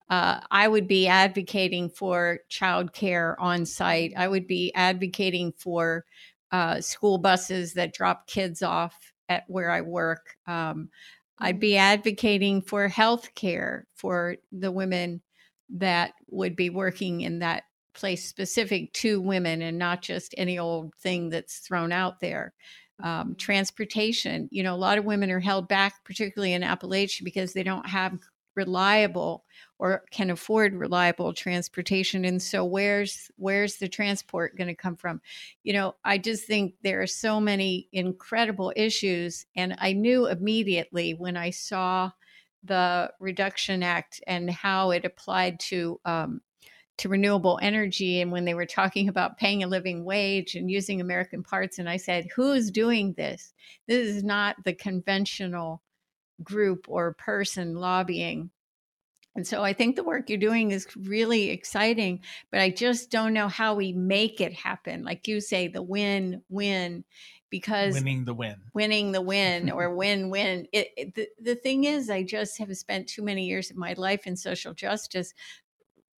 uh, 0.09 0.39
I 0.49 0.67
would 0.67 0.87
be 0.87 1.07
advocating 1.07 1.89
for 1.89 2.39
childcare 2.49 3.35
on 3.37 3.65
site. 3.65 4.13
I 4.17 4.27
would 4.27 4.47
be 4.47 4.73
advocating 4.73 5.53
for 5.55 6.03
uh, 6.51 6.81
school 6.81 7.19
buses 7.19 7.73
that 7.73 7.93
drop 7.93 8.25
kids 8.25 8.63
off 8.63 9.13
at 9.29 9.43
where 9.47 9.69
I 9.69 9.81
work. 9.81 10.35
Um, 10.47 10.89
I'd 11.37 11.55
mm-hmm. 11.55 11.59
be 11.59 11.77
advocating 11.77 12.61
for 12.63 12.87
health 12.87 13.35
care 13.35 13.85
for 13.95 14.37
the 14.51 14.71
women 14.71 15.21
that 15.69 16.13
would 16.27 16.55
be 16.55 16.71
working 16.71 17.21
in 17.21 17.39
that 17.39 17.63
place 17.93 18.27
specific 18.27 18.93
to 18.93 19.21
women 19.21 19.61
and 19.61 19.77
not 19.77 20.01
just 20.01 20.35
any 20.37 20.57
old 20.59 20.93
thing 20.95 21.29
that's 21.29 21.59
thrown 21.59 21.91
out 21.91 22.19
there. 22.19 22.53
Um, 23.01 23.07
mm-hmm. 23.07 23.33
transportation, 23.35 24.49
you 24.51 24.61
know, 24.61 24.75
a 24.75 24.77
lot 24.77 24.97
of 24.97 25.05
women 25.05 25.31
are 25.31 25.39
held 25.39 25.67
back, 25.69 26.03
particularly 26.03 26.53
in 26.53 26.63
Appalachia, 26.63 27.23
because 27.23 27.53
they 27.53 27.63
don't 27.63 27.87
have 27.87 28.19
reliable 28.55 29.45
or 29.77 30.03
can 30.11 30.29
afford 30.29 30.75
reliable 30.75 31.33
transportation 31.33 32.25
and 32.25 32.41
so 32.41 32.65
where's 32.65 33.31
where's 33.37 33.77
the 33.77 33.87
transport 33.87 34.57
going 34.57 34.67
to 34.67 34.75
come 34.75 34.97
from 34.97 35.21
you 35.63 35.71
know 35.71 35.95
i 36.03 36.17
just 36.17 36.45
think 36.45 36.73
there 36.81 37.01
are 37.01 37.07
so 37.07 37.39
many 37.39 37.87
incredible 37.93 38.73
issues 38.75 39.45
and 39.55 39.75
i 39.77 39.93
knew 39.93 40.27
immediately 40.27 41.13
when 41.13 41.37
i 41.37 41.49
saw 41.49 42.11
the 42.63 43.09
reduction 43.19 43.81
act 43.81 44.21
and 44.27 44.49
how 44.49 44.91
it 44.91 45.05
applied 45.05 45.57
to 45.59 45.99
um, 46.03 46.41
to 46.99 47.09
renewable 47.09 47.59
energy 47.61 48.21
and 48.21 48.31
when 48.31 48.45
they 48.45 48.53
were 48.53 48.65
talking 48.65 49.07
about 49.09 49.37
paying 49.37 49.63
a 49.63 49.67
living 49.67 50.03
wage 50.03 50.55
and 50.55 50.69
using 50.69 51.01
american 51.01 51.43
parts 51.43 51.79
and 51.79 51.89
i 51.89 51.97
said 51.97 52.27
who's 52.35 52.69
doing 52.69 53.13
this 53.13 53.53
this 53.87 54.07
is 54.07 54.23
not 54.23 54.55
the 54.65 54.73
conventional 54.73 55.81
group 56.43 56.85
or 56.87 57.13
person 57.13 57.75
lobbying 57.75 58.49
and 59.35 59.47
so 59.47 59.63
I 59.63 59.73
think 59.73 59.95
the 59.95 60.03
work 60.03 60.29
you're 60.29 60.37
doing 60.37 60.71
is 60.71 60.87
really 60.97 61.51
exciting, 61.51 62.21
but 62.51 62.59
I 62.59 62.71
just 62.71 63.11
don't 63.11 63.31
know 63.31 63.47
how 63.47 63.75
we 63.75 63.93
make 63.93 64.41
it 64.41 64.53
happen. 64.53 65.03
Like 65.03 65.27
you 65.27 65.39
say, 65.39 65.67
the 65.67 65.83
win 65.83 66.41
win, 66.49 67.05
because 67.49 67.93
winning 67.93 68.25
the 68.25 68.33
win, 68.33 68.55
winning 68.73 69.11
the 69.11 69.21
win, 69.21 69.71
or 69.71 69.95
win 69.95 70.29
win. 70.29 70.67
It, 70.73 70.89
it, 70.97 71.15
the, 71.15 71.29
the 71.39 71.55
thing 71.55 71.85
is, 71.85 72.09
I 72.09 72.23
just 72.23 72.57
have 72.57 72.75
spent 72.75 73.07
too 73.07 73.21
many 73.21 73.45
years 73.45 73.69
of 73.69 73.77
my 73.77 73.93
life 73.93 74.27
in 74.27 74.35
social 74.35 74.73
justice 74.73 75.33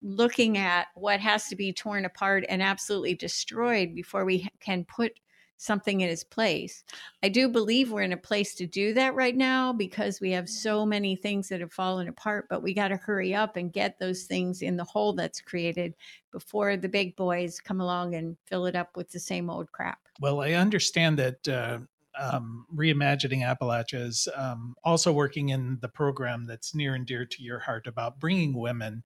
looking 0.01 0.57
at 0.57 0.87
what 0.95 1.19
has 1.19 1.47
to 1.47 1.55
be 1.55 1.71
torn 1.73 2.05
apart 2.05 2.45
and 2.49 2.61
absolutely 2.61 3.15
destroyed 3.15 3.93
before 3.95 4.25
we 4.25 4.47
can 4.59 4.85
put 4.85 5.13
something 5.61 6.01
in 6.01 6.09
its 6.09 6.23
place. 6.23 6.83
I 7.21 7.29
do 7.29 7.47
believe 7.47 7.91
we're 7.91 8.01
in 8.01 8.13
a 8.13 8.17
place 8.17 8.55
to 8.55 8.65
do 8.65 8.95
that 8.95 9.13
right 9.13 9.35
now 9.35 9.71
because 9.71 10.19
we 10.19 10.31
have 10.31 10.49
so 10.49 10.87
many 10.87 11.15
things 11.15 11.49
that 11.49 11.61
have 11.61 11.71
fallen 11.71 12.07
apart, 12.07 12.47
but 12.49 12.63
we 12.63 12.73
got 12.73 12.87
to 12.87 12.97
hurry 12.97 13.35
up 13.35 13.57
and 13.57 13.71
get 13.71 13.99
those 13.99 14.23
things 14.23 14.63
in 14.63 14.75
the 14.75 14.83
hole 14.83 15.13
that's 15.13 15.39
created 15.39 15.93
before 16.31 16.77
the 16.77 16.89
big 16.89 17.15
boys 17.15 17.59
come 17.59 17.79
along 17.79 18.15
and 18.15 18.37
fill 18.47 18.65
it 18.65 18.75
up 18.75 18.97
with 18.97 19.11
the 19.11 19.19
same 19.19 19.51
old 19.51 19.71
crap. 19.71 19.99
Well, 20.19 20.41
I 20.41 20.53
understand 20.53 21.19
that 21.19 21.47
uh, 21.47 21.79
um, 22.19 22.65
Reimagining 22.75 23.45
Appalachia 23.45 24.07
is 24.07 24.27
um, 24.35 24.75
also 24.83 25.13
working 25.13 25.49
in 25.49 25.77
the 25.79 25.89
program 25.89 26.47
that's 26.47 26.73
near 26.73 26.95
and 26.95 27.05
dear 27.05 27.25
to 27.25 27.43
your 27.43 27.59
heart 27.59 27.85
about 27.85 28.19
bringing 28.19 28.57
women 28.57 29.03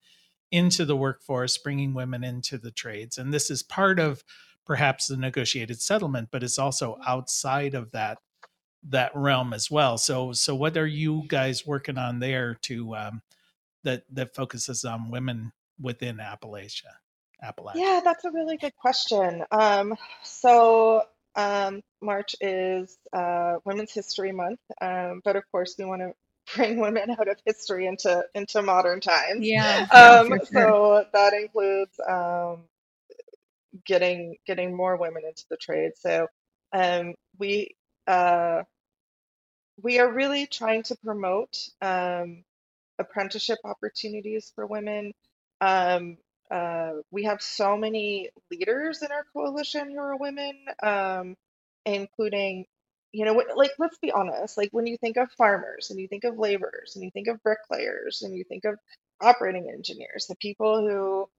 into 0.56 0.86
the 0.86 0.96
workforce, 0.96 1.58
bringing 1.58 1.94
women 1.94 2.24
into 2.24 2.58
the 2.58 2.72
trades. 2.72 3.18
And 3.18 3.34
this 3.34 3.52
is 3.52 3.62
part 3.62 4.00
of 4.00 4.24
perhaps 4.66 5.08
the 5.08 5.18
negotiated 5.18 5.82
settlement, 5.82 6.30
but 6.32 6.44
it's 6.44 6.58
also 6.58 6.98
outside 7.06 7.74
of 7.74 7.92
that 7.92 8.20
that 8.88 9.12
realm 9.16 9.52
as 9.52 9.70
well. 9.70 9.98
So 9.98 10.32
so 10.32 10.56
what 10.56 10.78
are 10.78 10.88
you 10.88 11.24
guys 11.28 11.66
working 11.66 11.98
on 11.98 12.20
there 12.20 12.56
to 12.64 12.96
um, 12.96 13.22
that 13.84 14.04
that 14.12 14.34
focuses 14.34 14.86
on 14.86 15.12
women 15.12 15.52
within 15.80 16.18
Appalachia? 16.18 16.94
Appalachia. 17.44 17.76
Yeah, 17.76 18.02
that's 18.04 18.24
a 18.24 18.32
really 18.32 18.58
good 18.58 18.76
question. 18.78 19.44
Um, 19.52 19.96
so 20.24 21.04
um, 21.36 21.82
March 22.02 22.34
is 22.40 22.98
uh, 23.12 23.56
Women's 23.66 23.92
History 23.92 24.32
Month, 24.32 24.62
um, 24.80 25.22
but 25.26 25.36
of 25.36 25.44
course 25.52 25.76
we 25.78 25.84
want 25.84 26.02
to 26.02 26.14
bring 26.54 26.80
women 26.80 27.12
out 27.12 27.28
of 27.28 27.38
history 27.46 27.88
into 27.88 28.24
into 28.34 28.62
modern 28.62 29.00
times. 29.00 29.46
Yeah. 29.46 29.88
Um, 29.92 30.28
sure. 30.28 30.40
So 30.52 31.06
that 31.14 31.34
includes 31.34 32.00
um, 32.08 32.64
getting 33.86 34.38
getting 34.46 34.76
more 34.76 34.98
women 34.98 35.24
into 35.26 35.46
the 35.50 35.58
trade. 35.58 35.92
So 35.96 36.28
um, 36.74 37.16
we 37.40 37.76
uh, 38.08 38.64
we 39.82 40.00
are 40.00 40.12
really 40.12 40.48
trying 40.48 40.84
to 40.84 40.96
promote 41.04 41.58
um, 41.82 42.44
apprenticeship 43.00 43.60
opportunities 43.64 44.52
for 44.56 44.66
women. 44.66 45.14
Um, 45.62 46.18
uh, 46.52 46.92
we 47.12 47.24
have 47.24 47.42
so 47.42 47.76
many 47.76 48.30
leaders 48.52 49.02
in 49.02 49.12
our 49.12 49.26
coalition 49.34 49.92
who 49.92 49.98
are 49.98 50.18
women, 50.18 50.54
um, 50.84 51.36
including, 51.86 52.66
you 53.16 53.24
know, 53.24 53.42
like 53.56 53.72
let's 53.80 53.98
be 54.00 54.12
honest, 54.12 54.58
like 54.58 54.70
when 54.72 54.88
you 54.88 54.98
think 54.98 55.16
of 55.16 55.32
farmers 55.32 55.90
and 55.90 56.00
you 56.00 56.08
think 56.08 56.26
of 56.26 56.38
laborers 56.38 56.96
and 56.96 57.04
you 57.04 57.12
think 57.12 57.28
of 57.28 57.42
bricklayers 57.44 58.24
and 58.24 58.36
you 58.36 58.44
think 58.44 58.66
of 58.66 58.78
operating 59.22 59.70
engineers, 59.70 60.26
the 60.28 60.36
people 60.36 60.82
who 60.82 61.30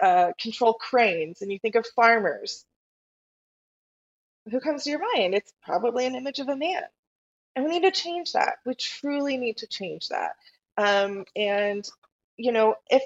uh, 0.00 0.32
control 0.40 0.72
cranes 0.72 1.42
and 1.42 1.52
you 1.52 1.58
think 1.58 1.74
of 1.74 1.86
farmers, 1.94 2.64
who 4.50 4.58
comes 4.58 4.84
to 4.84 4.90
your 4.90 5.00
mind? 5.14 5.34
It's 5.34 5.52
probably 5.62 6.06
an 6.06 6.14
image 6.14 6.38
of 6.38 6.48
a 6.48 6.56
man. 6.56 6.82
And 7.54 7.66
we 7.66 7.72
need 7.72 7.82
to 7.82 7.90
change 7.90 8.32
that. 8.32 8.54
We 8.64 8.74
truly 8.74 9.36
need 9.36 9.58
to 9.58 9.66
change 9.66 10.08
that. 10.08 10.32
Um, 10.78 11.26
and, 11.36 11.86
you 12.38 12.52
know, 12.52 12.76
if 12.88 13.02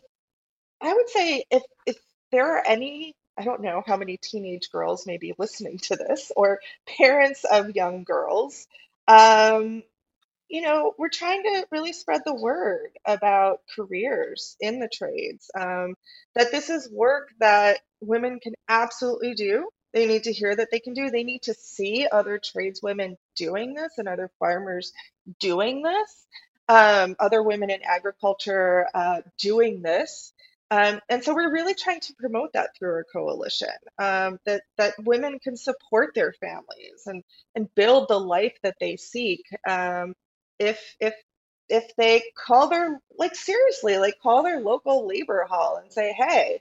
I 0.81 0.95
would 0.95 1.09
say 1.09 1.45
if, 1.51 1.65
if 1.87 1.97
there 2.31 2.57
are 2.57 2.63
any, 2.65 3.17
I 3.39 3.45
don't 3.45 3.63
know 3.63 3.83
how 3.87 3.97
many 3.97 4.17
teenage 4.17 4.71
girls 4.71 5.07
may 5.07 5.19
be 5.19 5.35
listening 5.39 5.79
to 5.85 5.97
this 5.97 6.33
or 6.37 6.61
parents 6.99 7.45
of 7.45 7.77
young 7.77 8.05
girls, 8.05 8.67
um, 9.09 9.83
you 10.49 10.63
know, 10.63 10.95
we're 10.99 11.09
trying 11.09 11.43
to 11.43 11.67
really 11.73 11.93
spread 11.93 12.23
the 12.25 12.35
word 12.35 12.91
about 13.05 13.61
careers 13.75 14.57
in 14.61 14.79
the 14.79 14.89
trades, 14.89 15.51
um, 15.59 15.95
that 16.35 16.53
this 16.53 16.71
is 16.71 16.91
work 16.91 17.31
that 17.41 17.81
women 18.01 18.39
can 18.41 18.55
absolutely 18.69 19.35
do. 19.35 19.69
They 19.93 20.07
need 20.07 20.25
to 20.25 20.33
hear 20.33 20.55
that 20.55 20.69
they 20.71 20.81
can 20.81 20.95
do. 20.95 21.11
They 21.11 21.25
need 21.25 21.43
to 21.45 21.55
see 21.55 22.07
other 22.11 22.39
tradeswomen 22.39 23.17
doing 23.35 23.75
this 23.75 23.95
and 23.99 24.07
other 24.09 24.31
farmers 24.39 24.93
doing 25.41 25.83
this, 25.83 26.27
um, 26.69 27.17
other 27.19 27.43
women 27.43 27.71
in 27.71 27.81
agriculture 27.83 28.87
uh, 28.95 29.23
doing 29.39 29.83
this. 29.83 30.33
Um, 30.71 31.01
and 31.09 31.23
so 31.23 31.33
we're 31.33 31.53
really 31.53 31.75
trying 31.75 32.01
to 32.01 32.15
promote 32.19 32.53
that 32.55 32.71
through 32.77 32.91
our 32.91 33.05
coalition, 33.13 33.69
um, 33.99 34.39
that 34.47 34.63
that 34.79 34.95
women 34.99 35.39
can 35.39 35.57
support 35.57 36.11
their 36.15 36.33
families 36.33 37.03
and 37.07 37.23
and 37.55 37.73
build 37.77 38.09
the 38.09 38.19
life 38.19 38.57
that 38.63 38.75
they 38.81 38.97
seek. 38.97 39.43
Um, 39.69 40.15
if 40.59 40.81
if 41.01 41.15
if 41.69 41.85
they 41.97 42.23
call 42.37 42.69
their 42.69 43.01
like 43.19 43.35
seriously 43.35 43.99
like 43.99 44.15
call 44.23 44.43
their 44.43 44.61
local 44.61 45.07
labor 45.07 45.47
hall 45.49 45.79
and 45.83 45.93
say 45.93 46.15
hey 46.17 46.61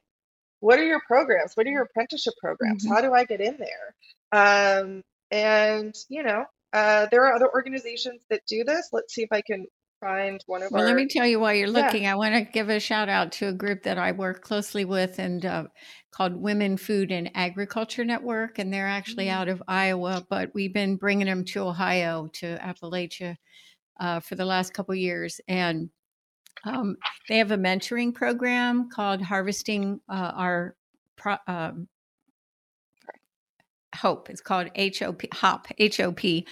what 0.60 0.80
are 0.80 0.86
your 0.86 1.02
programs 1.08 1.52
what 1.56 1.68
are 1.68 1.72
your 1.72 1.84
apprenticeship 1.84 2.34
programs 2.42 2.84
mm-hmm. 2.84 2.94
how 2.94 3.02
do 3.02 3.14
i 3.14 3.24
get 3.24 3.42
in 3.42 3.58
there 3.58 3.96
um, 4.32 5.02
and 5.32 5.96
you 6.10 6.24
know 6.24 6.46
uh, 6.74 7.08
there 7.10 7.26
are 7.26 7.34
other 7.34 7.50
organizations 7.54 8.22
that 8.30 8.42
do 8.48 8.64
this 8.64 8.90
let's 8.92 9.14
see 9.14 9.22
if 9.22 9.32
i 9.32 9.42
can 9.42 9.66
find 10.06 10.42
one 10.46 10.62
of 10.64 10.72
well 10.72 10.82
our... 10.82 10.88
let 10.88 10.96
me 10.96 11.08
tell 11.08 11.26
you 11.26 11.40
while 11.40 11.54
you're 11.54 11.68
looking 11.70 12.04
yeah. 12.04 12.12
i 12.12 12.16
want 12.16 12.36
to 12.36 12.42
give 12.42 12.70
a 12.70 12.80
shout 12.80 13.10
out 13.10 13.32
to 13.32 13.48
a 13.48 13.54
group 13.54 13.84
that 13.84 13.98
i 13.98 14.12
work 14.12 14.42
closely 14.42 14.86
with 14.86 15.18
and 15.20 15.46
uh, 15.46 15.64
called 16.12 16.36
women 16.36 16.78
food 16.78 17.12
and 17.12 17.30
agriculture 17.34 18.06
network 18.06 18.60
and 18.60 18.72
they're 18.72 18.88
actually 18.88 19.26
mm-hmm. 19.26 19.42
out 19.42 19.48
of 19.48 19.64
iowa 19.68 20.26
but 20.30 20.52
we've 20.54 20.74
been 20.74 20.96
bringing 20.96 21.28
them 21.28 21.44
to 21.44 21.62
ohio 21.62 22.28
to 22.34 22.58
appalachia 22.58 23.36
uh, 24.00 24.20
for 24.20 24.36
the 24.36 24.46
last 24.46 24.74
couple 24.74 24.96
years, 24.96 25.40
and 25.48 25.90
um, 26.66 26.98
they 27.30 27.38
have 27.38 27.52
a 27.52 27.58
mentoring 27.58 28.14
program 28.14 28.90
called 28.90 29.22
Harvesting 29.22 30.00
uh, 30.10 30.32
Our 30.36 30.76
Pro- 31.16 31.38
um, 31.48 31.88
Hope. 33.96 34.30
It's 34.30 34.42
called 34.42 34.70
HOP, 34.76 35.22
HOP, 35.34 35.68
HOP. 35.80 36.44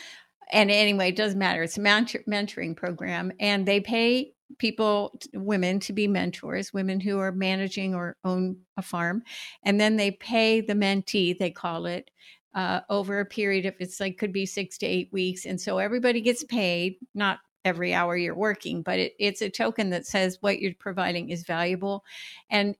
And 0.51 0.69
anyway, 0.71 1.09
it 1.09 1.15
doesn't 1.15 1.39
matter. 1.39 1.63
It's 1.63 1.77
a 1.77 1.81
mentor- 1.81 2.23
mentoring 2.27 2.75
program, 2.75 3.31
and 3.39 3.65
they 3.65 3.79
pay 3.79 4.33
people, 4.59 5.19
women, 5.33 5.79
to 5.79 5.93
be 5.93 6.07
mentors, 6.07 6.73
women 6.73 6.99
who 6.99 7.19
are 7.19 7.31
managing 7.31 7.95
or 7.95 8.17
own 8.23 8.57
a 8.77 8.81
farm, 8.81 9.23
and 9.63 9.79
then 9.79 9.95
they 9.95 10.11
pay 10.11 10.61
the 10.61 10.73
mentee, 10.73 11.37
they 11.37 11.49
call 11.49 11.85
it, 11.85 12.11
uh, 12.53 12.81
over 12.89 13.19
a 13.19 13.25
period 13.25 13.65
of 13.65 13.73
it's 13.79 13.99
like 13.99 14.17
could 14.17 14.31
be 14.31 14.45
six 14.45 14.77
to 14.77 14.85
eight 14.85 15.09
weeks, 15.11 15.45
and 15.45 15.59
so 15.59 15.79
everybody 15.79 16.21
gets 16.21 16.43
paid, 16.43 16.97
not 17.15 17.39
every 17.65 17.93
hour 17.93 18.17
you're 18.17 18.35
working, 18.35 18.81
but 18.81 18.99
it, 18.99 19.13
it's 19.19 19.41
a 19.41 19.49
token 19.49 19.89
that 19.91 20.05
says 20.05 20.37
what 20.41 20.59
you're 20.59 20.73
providing 20.77 21.29
is 21.29 21.43
valuable. 21.43 22.03
And 22.49 22.75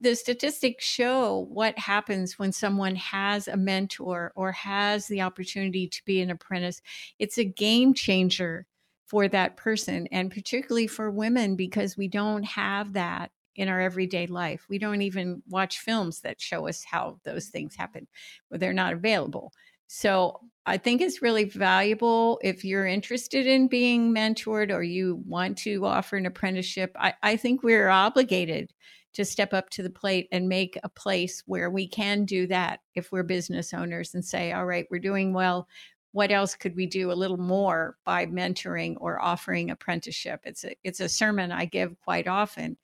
the 0.00 0.14
statistics 0.14 0.84
show 0.84 1.46
what 1.50 1.78
happens 1.78 2.38
when 2.38 2.52
someone 2.52 2.96
has 2.96 3.48
a 3.48 3.56
mentor 3.56 4.32
or 4.34 4.52
has 4.52 5.06
the 5.06 5.22
opportunity 5.22 5.88
to 5.88 6.04
be 6.04 6.20
an 6.20 6.30
apprentice. 6.30 6.82
It's 7.18 7.38
a 7.38 7.44
game 7.44 7.94
changer 7.94 8.66
for 9.06 9.26
that 9.28 9.56
person, 9.56 10.06
and 10.12 10.30
particularly 10.30 10.86
for 10.86 11.10
women 11.10 11.56
because 11.56 11.96
we 11.96 12.08
don't 12.08 12.44
have 12.44 12.92
that 12.92 13.30
in 13.56 13.68
our 13.68 13.80
everyday 13.80 14.26
life. 14.26 14.66
We 14.68 14.78
don't 14.78 15.02
even 15.02 15.42
watch 15.48 15.80
films 15.80 16.20
that 16.20 16.40
show 16.40 16.68
us 16.68 16.84
how 16.84 17.18
those 17.24 17.46
things 17.46 17.74
happen, 17.74 18.06
but 18.50 18.60
they're 18.60 18.72
not 18.74 18.92
available. 18.92 19.52
So 19.88 20.40
I 20.66 20.76
think 20.76 21.00
it's 21.00 21.22
really 21.22 21.44
valuable 21.44 22.38
if 22.44 22.62
you're 22.62 22.86
interested 22.86 23.46
in 23.46 23.68
being 23.68 24.14
mentored 24.14 24.70
or 24.70 24.82
you 24.82 25.22
want 25.26 25.56
to 25.58 25.84
offer 25.86 26.16
an 26.16 26.26
apprenticeship. 26.26 26.92
I, 26.94 27.14
I 27.22 27.36
think 27.36 27.62
we're 27.62 27.88
obligated 27.88 28.74
to 29.14 29.24
step 29.24 29.54
up 29.54 29.70
to 29.70 29.82
the 29.82 29.88
plate 29.88 30.28
and 30.30 30.46
make 30.46 30.78
a 30.84 30.90
place 30.90 31.42
where 31.46 31.70
we 31.70 31.88
can 31.88 32.26
do 32.26 32.46
that 32.48 32.80
if 32.94 33.10
we're 33.10 33.22
business 33.22 33.72
owners 33.72 34.14
and 34.14 34.22
say, 34.22 34.52
all 34.52 34.66
right, 34.66 34.86
we're 34.90 34.98
doing 35.00 35.32
well. 35.32 35.66
What 36.12 36.30
else 36.30 36.54
could 36.54 36.76
we 36.76 36.84
do 36.84 37.10
a 37.10 37.14
little 37.14 37.38
more 37.38 37.96
by 38.04 38.26
mentoring 38.26 38.96
or 39.00 39.20
offering 39.22 39.70
apprenticeship? 39.70 40.40
It's 40.44 40.64
a, 40.64 40.74
it's 40.84 41.00
a 41.00 41.08
sermon 41.08 41.50
I 41.50 41.64
give 41.64 41.98
quite 42.00 42.28
often 42.28 42.76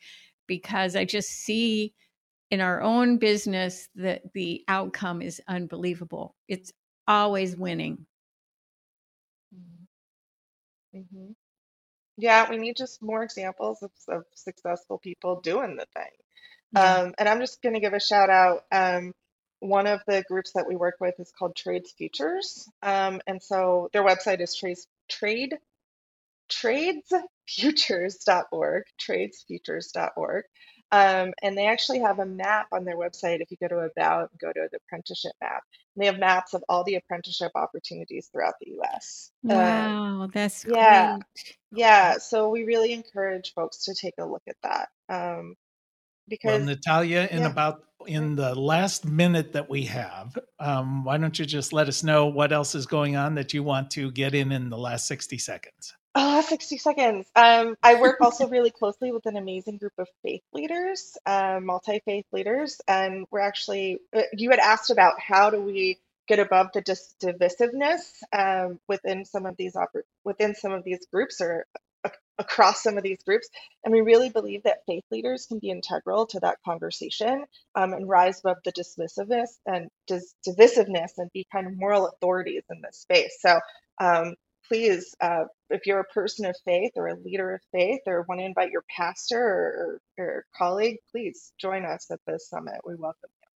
because 0.47 0.97
I 0.97 1.05
just 1.05 1.29
see 1.29 1.93
in 2.51 2.63
our 2.63 2.81
own 2.81 3.19
business 3.19 3.91
that 3.97 4.23
the 4.33 4.65
outcome 4.69 5.21
is 5.21 5.43
unbelievable. 5.49 6.35
It's 6.49 6.73
always 7.07 7.57
winning. 7.57 8.07
Mm-hmm. 9.55 10.99
mm-hmm. 10.99 11.33
Yeah, 12.17 12.49
we 12.49 12.59
need 12.59 12.77
just 12.77 13.03
more 13.03 13.25
examples 13.25 13.83
of, 13.83 13.91
of 14.09 14.25
successful 14.35 14.99
people 14.99 15.41
doing 15.41 15.77
the 15.77 15.87
thing. 15.97 16.11
Yeah. 16.73 16.95
Um, 16.95 17.15
and 17.19 17.29
I'm 17.29 17.41
just 17.41 17.61
going 17.61 17.75
to 17.75 17.81
give 17.81 17.93
a 17.93 18.01
shout 18.01 18.31
out. 18.31 18.63
Um, 18.71 19.13
one 19.59 19.89
of 19.89 20.01
the 20.07 20.23
groups 20.29 20.53
that 20.53 20.67
we 20.69 20.77
work 20.77 20.97
with 21.01 21.19
is 21.19 21.33
called 21.37 21.57
Trades 21.57 21.93
Futures. 21.97 22.69
Um, 22.83 23.21
and 23.27 23.43
so 23.43 23.89
their 23.93 24.05
website 24.05 24.41
is 24.41 24.55
trades, 24.55 24.87
trade 25.09 25.59
tradesfutures.org, 26.51 28.83
tradesfutures.org. 29.01 30.45
Um, 30.95 31.33
and 31.43 31.59
they 31.59 31.67
actually 31.67 31.99
have 31.99 32.21
a 32.21 32.25
map 32.25 32.69
on 32.71 32.85
their 32.85 32.97
website. 32.97 33.41
If 33.41 33.51
you 33.51 33.57
go 33.61 33.67
to 33.67 33.79
About 33.79 34.31
and 34.31 34.39
go 34.39 34.53
to 34.53 34.69
the 34.71 34.79
apprenticeship 34.87 35.33
map, 35.43 35.65
and 35.97 36.03
they 36.03 36.07
have 36.07 36.21
maps 36.21 36.55
of 36.55 36.63
all 36.69 36.85
the 36.85 36.95
apprenticeship 36.95 37.51
opportunities 37.57 38.29
throughout 38.31 38.55
the 38.61 38.71
U.S. 38.75 39.33
Wow, 39.43 40.23
um, 40.23 40.31
that's 40.33 40.65
yeah, 40.65 41.17
great. 41.17 41.57
yeah. 41.73 42.19
So 42.19 42.49
we 42.49 42.63
really 42.63 42.93
encourage 42.93 43.55
folks 43.55 43.85
to 43.87 43.95
take 43.95 44.15
a 44.21 44.25
look 44.25 44.45
at 44.49 44.55
that. 44.63 44.89
Um, 45.09 45.57
because 46.29 46.61
well, 46.61 46.67
Natalia, 46.67 47.29
in 47.29 47.41
yeah. 47.41 47.51
about 47.51 47.83
in 48.07 48.37
the 48.37 48.55
last 48.55 49.05
minute 49.05 49.53
that 49.53 49.69
we 49.69 49.83
have, 49.87 50.39
um, 50.61 51.03
why 51.03 51.19
don't 51.19 51.37
you 51.37 51.45
just 51.45 51.73
let 51.73 51.89
us 51.89 52.05
know 52.05 52.27
what 52.27 52.53
else 52.53 52.77
is 52.77 52.87
going 52.87 53.17
on 53.17 53.35
that 53.35 53.53
you 53.53 53.65
want 53.65 53.91
to 53.93 54.13
get 54.13 54.33
in 54.33 54.53
in 54.53 54.71
the 54.71 54.79
last 54.79 55.09
sixty 55.09 55.39
seconds? 55.39 55.93
Oh, 56.15 56.43
60 56.43 56.77
seconds. 56.79 57.27
Um, 57.35 57.77
I 57.83 57.97
work 58.03 58.19
also 58.21 58.49
really 58.51 58.71
closely 58.71 59.13
with 59.13 59.27
an 59.27 59.39
amazing 59.39 59.79
group 59.79 59.95
of 59.99 60.09
faith 60.23 60.43
leaders, 60.53 61.17
uh, 61.27 61.61
multi 61.63 62.03
faith 62.05 62.27
leaders. 62.35 62.83
And 62.87 63.27
we're 63.31 63.41
actually, 63.41 64.01
uh, 64.15 64.23
you 64.35 64.51
had 64.51 64.59
asked 64.61 64.91
about 64.91 65.21
how 65.21 65.51
do 65.51 65.63
we 65.63 65.99
get 66.29 66.39
above 66.41 66.69
the 66.75 66.83
dis- 66.83 67.15
divisiveness 67.23 68.01
um, 68.39 68.79
within 68.89 69.25
some 69.25 69.47
of 69.47 69.57
these 69.57 69.75
oper- 69.75 70.05
within 70.25 70.55
some 70.55 70.73
of 70.73 70.85
these 70.85 71.07
groups 71.13 71.41
or 71.41 71.67
a- 72.05 72.13
across 72.39 72.83
some 72.83 72.99
of 72.99 73.05
these 73.05 73.23
groups 73.27 73.49
and 73.85 73.93
we 73.95 74.01
really 74.03 74.31
believe 74.31 74.63
that 74.65 74.79
faith 74.87 75.05
leaders 75.13 75.47
can 75.47 75.59
be 75.61 75.71
integral 75.71 76.27
to 76.27 76.41
that 76.41 76.57
conversation 76.67 77.45
um, 77.77 77.93
and 77.93 78.09
rise 78.09 78.41
above 78.41 78.59
the 78.65 78.73
dismissiveness 78.73 79.49
and 79.67 79.89
dis- 80.09 80.35
divisiveness 80.49 81.13
and 81.19 81.31
be 81.35 81.47
kind 81.53 81.67
of 81.69 81.77
moral 81.77 82.07
authorities 82.09 82.63
in 82.71 82.81
this 82.83 82.99
space 83.01 83.37
so 83.41 83.59
um, 84.01 84.31
please, 84.69 85.15
uh, 85.21 85.45
if 85.75 85.87
you're 85.87 86.01
a 86.01 86.05
person 86.05 86.47
of 86.47 86.57
faith 86.65 86.93
or 86.97 87.09
a 87.09 87.21
leader 87.21 87.55
of 87.55 87.61
faith 87.73 88.01
or 88.07 88.25
want 88.29 88.41
to 88.41 88.47
invite 88.47 88.71
your 88.71 88.85
pastor 88.97 89.39
or, 89.39 90.01
or 90.19 90.45
colleague, 90.57 90.97
please 91.11 91.53
join 91.61 91.85
us 91.85 92.11
at 92.11 92.21
this 92.27 92.49
summit. 92.49 92.77
We 92.87 92.95
welcome 92.95 93.31
you. 93.31 93.49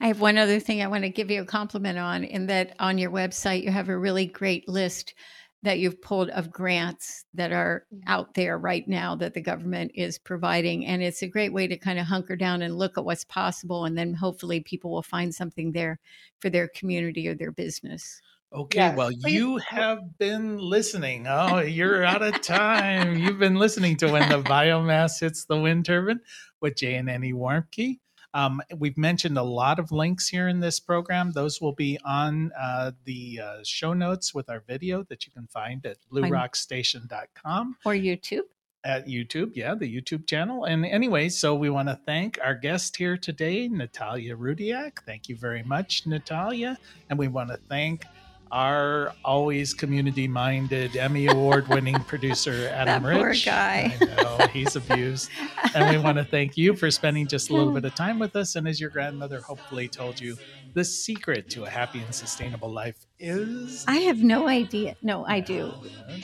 I 0.00 0.08
have 0.08 0.20
one 0.20 0.36
other 0.36 0.60
thing 0.60 0.82
I 0.82 0.88
want 0.88 1.04
to 1.04 1.08
give 1.08 1.30
you 1.30 1.42
a 1.42 1.46
compliment 1.46 1.98
on 1.98 2.24
in 2.24 2.46
that 2.48 2.74
on 2.78 2.98
your 2.98 3.10
website, 3.10 3.62
you 3.62 3.70
have 3.70 3.88
a 3.88 3.96
really 3.96 4.26
great 4.26 4.68
list 4.68 5.14
that 5.62 5.78
you've 5.78 6.02
pulled 6.02 6.30
of 6.30 6.52
grants 6.52 7.24
that 7.34 7.50
are 7.50 7.86
mm-hmm. 7.92 8.02
out 8.06 8.34
there 8.34 8.58
right 8.58 8.86
now 8.86 9.16
that 9.16 9.34
the 9.34 9.40
government 9.40 9.90
is 9.94 10.18
providing. 10.18 10.86
And 10.86 11.02
it's 11.02 11.22
a 11.22 11.28
great 11.28 11.52
way 11.52 11.66
to 11.66 11.78
kind 11.78 11.98
of 11.98 12.06
hunker 12.06 12.36
down 12.36 12.62
and 12.62 12.76
look 12.76 12.98
at 12.98 13.04
what's 13.04 13.24
possible. 13.24 13.84
And 13.84 13.96
then 13.96 14.14
hopefully 14.14 14.60
people 14.60 14.92
will 14.92 15.02
find 15.02 15.34
something 15.34 15.72
there 15.72 15.98
for 16.40 16.50
their 16.50 16.68
community 16.68 17.26
or 17.26 17.34
their 17.34 17.52
business. 17.52 18.20
Okay, 18.56 18.78
yes, 18.78 18.96
well, 18.96 19.10
please. 19.10 19.34
you 19.34 19.58
have 19.58 20.16
been 20.16 20.56
listening. 20.56 21.26
Oh, 21.28 21.58
you're 21.58 22.02
out 22.02 22.22
of 22.22 22.40
time. 22.40 23.18
You've 23.18 23.38
been 23.38 23.56
listening 23.56 23.98
to 23.98 24.10
When 24.10 24.26
the 24.30 24.40
Biomass 24.40 25.20
Hits 25.20 25.44
the 25.44 25.58
Wind 25.58 25.84
Turbine 25.84 26.20
with 26.62 26.76
Jay 26.76 26.94
and 26.94 27.10
Annie 27.10 27.34
Warmke. 27.34 27.98
Um, 28.32 28.62
we've 28.78 28.96
mentioned 28.96 29.36
a 29.36 29.42
lot 29.42 29.78
of 29.78 29.92
links 29.92 30.28
here 30.28 30.48
in 30.48 30.60
this 30.60 30.80
program. 30.80 31.32
Those 31.32 31.60
will 31.60 31.74
be 31.74 31.98
on 32.02 32.50
uh, 32.58 32.92
the 33.04 33.40
uh, 33.44 33.56
show 33.62 33.92
notes 33.92 34.34
with 34.34 34.48
our 34.48 34.62
video 34.66 35.02
that 35.10 35.26
you 35.26 35.32
can 35.32 35.46
find 35.48 35.84
at 35.84 35.98
bluerockstation.com 36.10 37.76
or 37.84 37.92
YouTube. 37.92 38.44
At 38.84 39.06
YouTube, 39.06 39.50
yeah, 39.54 39.74
the 39.74 40.00
YouTube 40.00 40.26
channel. 40.26 40.64
And 40.64 40.86
anyway, 40.86 41.28
so 41.28 41.54
we 41.54 41.68
want 41.68 41.88
to 41.88 41.98
thank 42.06 42.38
our 42.42 42.54
guest 42.54 42.96
here 42.96 43.18
today, 43.18 43.68
Natalia 43.68 44.34
Rudiak. 44.34 45.04
Thank 45.04 45.28
you 45.28 45.36
very 45.36 45.62
much, 45.62 46.06
Natalia. 46.06 46.78
And 47.10 47.18
we 47.18 47.28
want 47.28 47.50
to 47.50 47.58
thank 47.68 48.06
our 48.50 49.12
always 49.24 49.74
community 49.74 50.28
minded 50.28 50.96
Emmy 50.96 51.26
award 51.26 51.68
winning 51.68 51.94
producer 52.06 52.70
Adam 52.72 53.02
that 53.02 53.08
Rich. 53.08 53.44
Poor 53.44 53.52
guy. 53.52 53.96
I 54.00 54.22
know 54.22 54.46
he's 54.48 54.76
abused. 54.76 55.30
and 55.74 55.96
we 55.96 56.02
want 56.02 56.18
to 56.18 56.24
thank 56.24 56.56
you 56.56 56.74
for 56.74 56.90
spending 56.90 57.26
just 57.26 57.50
a 57.50 57.54
little 57.54 57.72
bit 57.72 57.84
of 57.84 57.94
time 57.94 58.18
with 58.18 58.36
us. 58.36 58.56
And 58.56 58.68
as 58.68 58.80
your 58.80 58.90
grandmother 58.90 59.40
hopefully 59.40 59.88
told 59.88 60.20
you, 60.20 60.36
the 60.74 60.84
secret 60.84 61.48
to 61.50 61.64
a 61.64 61.70
happy 61.70 62.00
and 62.00 62.14
sustainable 62.14 62.70
life 62.70 63.06
is 63.18 63.84
I 63.88 63.96
have 63.96 64.22
no 64.22 64.46
idea. 64.46 64.94
No, 65.02 65.24
I 65.26 65.40
do. 65.40 65.72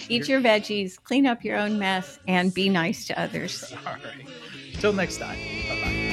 Eat 0.08 0.28
your 0.28 0.40
veggies, 0.40 1.02
clean 1.02 1.26
up 1.26 1.42
your 1.42 1.56
own 1.56 1.78
mess, 1.78 2.18
and 2.28 2.52
be 2.52 2.68
nice 2.68 3.06
to 3.06 3.18
others. 3.18 3.72
All 3.86 3.94
right. 3.94 4.28
Till 4.74 4.92
next 4.92 5.18
time. 5.18 5.38
Bye 5.68 5.80
bye. 5.82 6.12